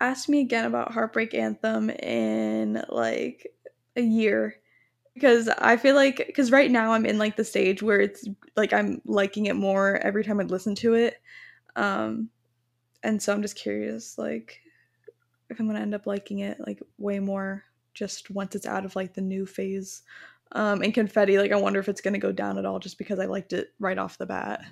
[0.00, 3.46] ask me again about Heartbreak Anthem in like
[3.96, 4.56] a year
[5.14, 8.72] because I feel like because right now I'm in like the stage where it's like
[8.74, 11.20] I'm liking it more every time I listen to it,
[11.76, 12.28] um,
[13.02, 14.60] and so I'm just curious like
[15.48, 17.64] if I'm gonna end up liking it like way more
[17.94, 20.02] just once it's out of like the new phase.
[20.52, 23.18] Um, and confetti, like I wonder if it's gonna go down at all just because
[23.18, 24.62] I liked it right off the bat.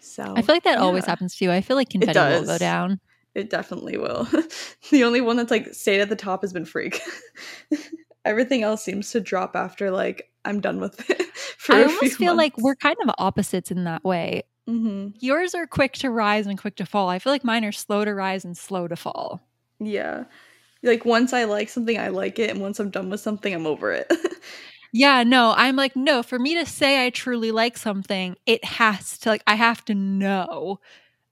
[0.00, 0.84] So I feel like that yeah.
[0.84, 1.50] always happens to you.
[1.50, 3.00] I feel like confetti will go down.
[3.34, 4.24] It definitely will.
[4.90, 7.00] the only one that's like stayed at the top has been freak.
[8.24, 11.22] Everything else seems to drop after like I'm done with it.
[11.68, 12.56] I almost feel months.
[12.56, 14.42] like we're kind of opposites in that way.
[14.68, 15.16] Mm-hmm.
[15.20, 17.08] Yours are quick to rise and quick to fall.
[17.08, 19.40] I feel like mine are slow to rise and slow to fall.
[19.78, 20.24] Yeah.
[20.82, 23.66] Like once I like something, I like it, and once I'm done with something, I'm
[23.66, 24.12] over it.
[24.92, 29.18] Yeah, no, I'm like, no, for me to say I truly like something, it has
[29.18, 30.80] to like I have to know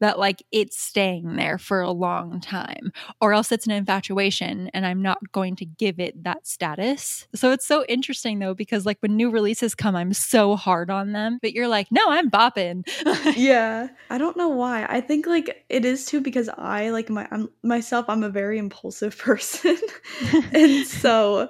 [0.00, 4.84] that like it's staying there for a long time or else it's an infatuation and
[4.84, 7.26] I'm not going to give it that status.
[7.34, 11.12] So it's so interesting though because like when new releases come I'm so hard on
[11.12, 12.86] them but you're like no I'm bopping.
[13.36, 13.88] yeah.
[14.10, 14.86] I don't know why.
[14.88, 18.58] I think like it is too because I like my I'm myself I'm a very
[18.58, 19.78] impulsive person.
[20.52, 21.48] and so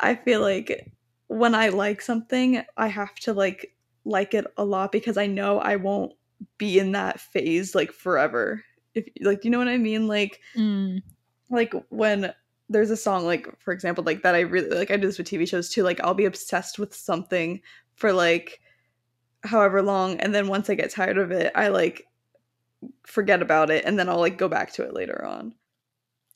[0.00, 0.90] I feel like
[1.32, 5.58] when I like something I have to like like it a lot because I know
[5.60, 6.12] I won't
[6.58, 8.62] be in that phase like forever.
[8.94, 10.08] If like you know what I mean?
[10.08, 11.02] Like mm.
[11.50, 12.32] like when
[12.68, 15.28] there's a song like for example like that I really like I do this with
[15.28, 15.82] TV shows too.
[15.82, 17.60] Like I'll be obsessed with something
[17.94, 18.60] for like
[19.44, 22.06] however long and then once I get tired of it, I like
[23.04, 25.54] forget about it and then I'll like go back to it later on.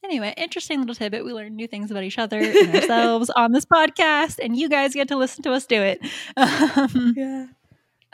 [0.05, 1.25] Anyway, interesting little tidbit.
[1.25, 4.95] We learn new things about each other and ourselves on this podcast, and you guys
[4.95, 6.01] get to listen to us do it.
[6.37, 7.47] Um, yeah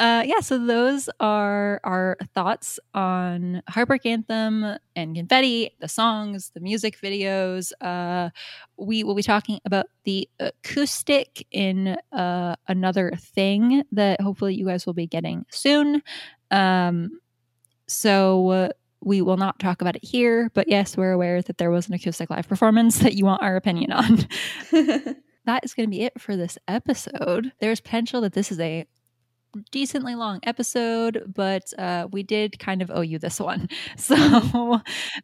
[0.03, 6.61] uh, yeah, so those are our thoughts on Heartbreak Anthem and Confetti, the songs, the
[6.61, 7.73] music videos.
[7.81, 8.31] Uh,
[8.77, 14.87] we will be talking about the acoustic in uh, another thing that hopefully you guys
[14.87, 16.03] will be getting soon.
[16.51, 17.21] Um,
[17.87, 18.73] so
[19.03, 21.95] we will not talk about it here, but yes, we're aware that there was an
[21.95, 24.17] acoustic live performance that you want our opinion on.
[25.45, 27.53] that is going to be it for this episode.
[27.61, 28.87] There's potential that this is a
[29.71, 33.69] decently long episode, but uh, we did kind of owe you this one.
[33.97, 34.81] So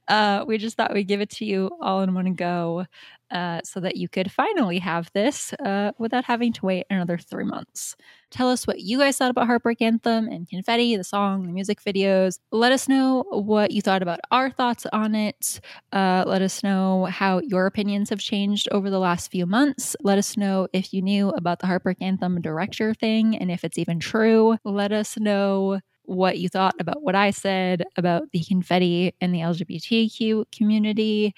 [0.08, 2.86] uh, we just thought we'd give it to you all in one go
[3.30, 7.44] uh, so that you could finally have this uh, without having to wait another three
[7.44, 7.96] months.
[8.30, 11.82] Tell us what you guys thought about Heartbreak Anthem and Confetti, the song, the music
[11.82, 12.38] videos.
[12.52, 15.60] Let us know what you thought about our thoughts on it.
[15.92, 19.96] Uh, let us know how your opinions have changed over the last few months.
[20.02, 23.78] Let us know if you knew about the Heartbreak Anthem director thing and if it's
[23.78, 24.58] even true.
[24.64, 29.40] Let us know what you thought about what I said about the confetti and the
[29.40, 31.34] LGBTQ community.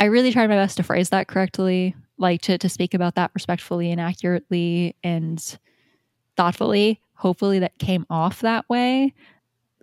[0.00, 3.32] I really tried my best to phrase that correctly, like to, to speak about that
[3.34, 5.58] respectfully and accurately and
[6.36, 7.00] thoughtfully.
[7.16, 9.14] Hopefully, that came off that way.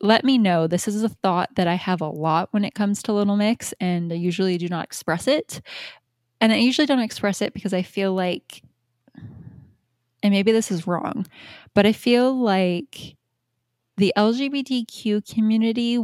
[0.01, 0.67] Let me know.
[0.67, 3.73] This is a thought that I have a lot when it comes to Little Mix,
[3.79, 5.61] and I usually do not express it.
[6.41, 8.63] And I usually don't express it because I feel like,
[10.23, 11.25] and maybe this is wrong,
[11.73, 13.15] but I feel like
[13.97, 15.99] the LGBTQ community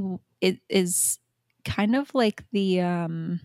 [0.70, 1.20] is
[1.66, 3.40] kind of like the um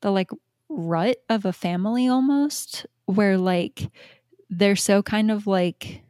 [0.00, 0.30] the like
[0.68, 3.90] rut of a family almost where like
[4.50, 6.02] they're so kind of like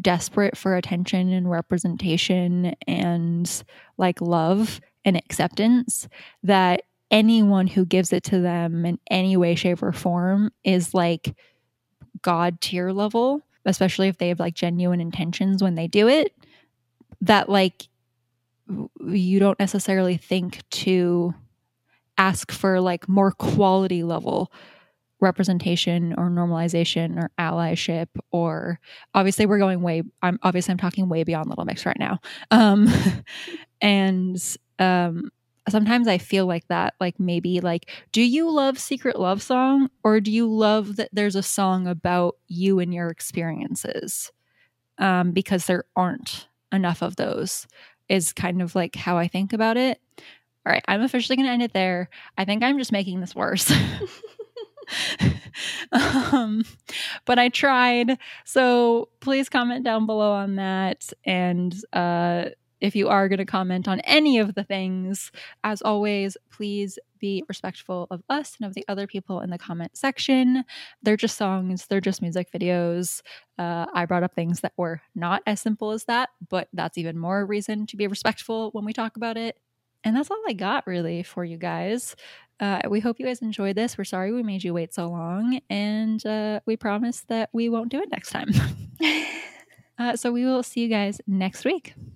[0.00, 3.64] desperate for attention and representation and
[3.96, 6.08] like love and acceptance
[6.42, 11.36] that anyone who gives it to them in any way shape or form is like
[12.22, 16.34] god tier level especially if they have like genuine intentions when they do it
[17.20, 17.88] that like
[19.00, 21.34] you don't necessarily think to
[22.18, 24.52] ask for like more quality level
[25.20, 28.78] representation or normalization or allyship or
[29.14, 32.18] obviously we're going way i'm obviously i'm talking way beyond little mix right now.
[32.50, 32.88] Um
[33.80, 34.36] and
[34.78, 35.30] um
[35.68, 40.20] sometimes i feel like that like maybe like do you love secret love song or
[40.20, 44.30] do you love that there's a song about you and your experiences?
[44.98, 47.66] Um because there aren't enough of those
[48.08, 50.00] is kind of like how i think about it
[50.66, 52.08] all right, I'm officially going to end it there.
[52.38, 53.70] I think I'm just making this worse.
[55.92, 56.64] um,
[57.24, 58.18] but I tried.
[58.44, 61.12] So please comment down below on that.
[61.24, 62.46] And uh,
[62.80, 65.32] if you are going to comment on any of the things,
[65.62, 69.96] as always, please be respectful of us and of the other people in the comment
[69.96, 70.64] section.
[71.02, 73.22] They're just songs, they're just music videos.
[73.58, 77.18] Uh, I brought up things that were not as simple as that, but that's even
[77.18, 79.56] more reason to be respectful when we talk about it.
[80.04, 82.14] And that's all I got really for you guys.
[82.60, 83.98] Uh, we hope you guys enjoyed this.
[83.98, 87.90] We're sorry we made you wait so long, and uh, we promise that we won't
[87.90, 88.50] do it next time.
[89.98, 91.94] uh, so we will see you guys next week.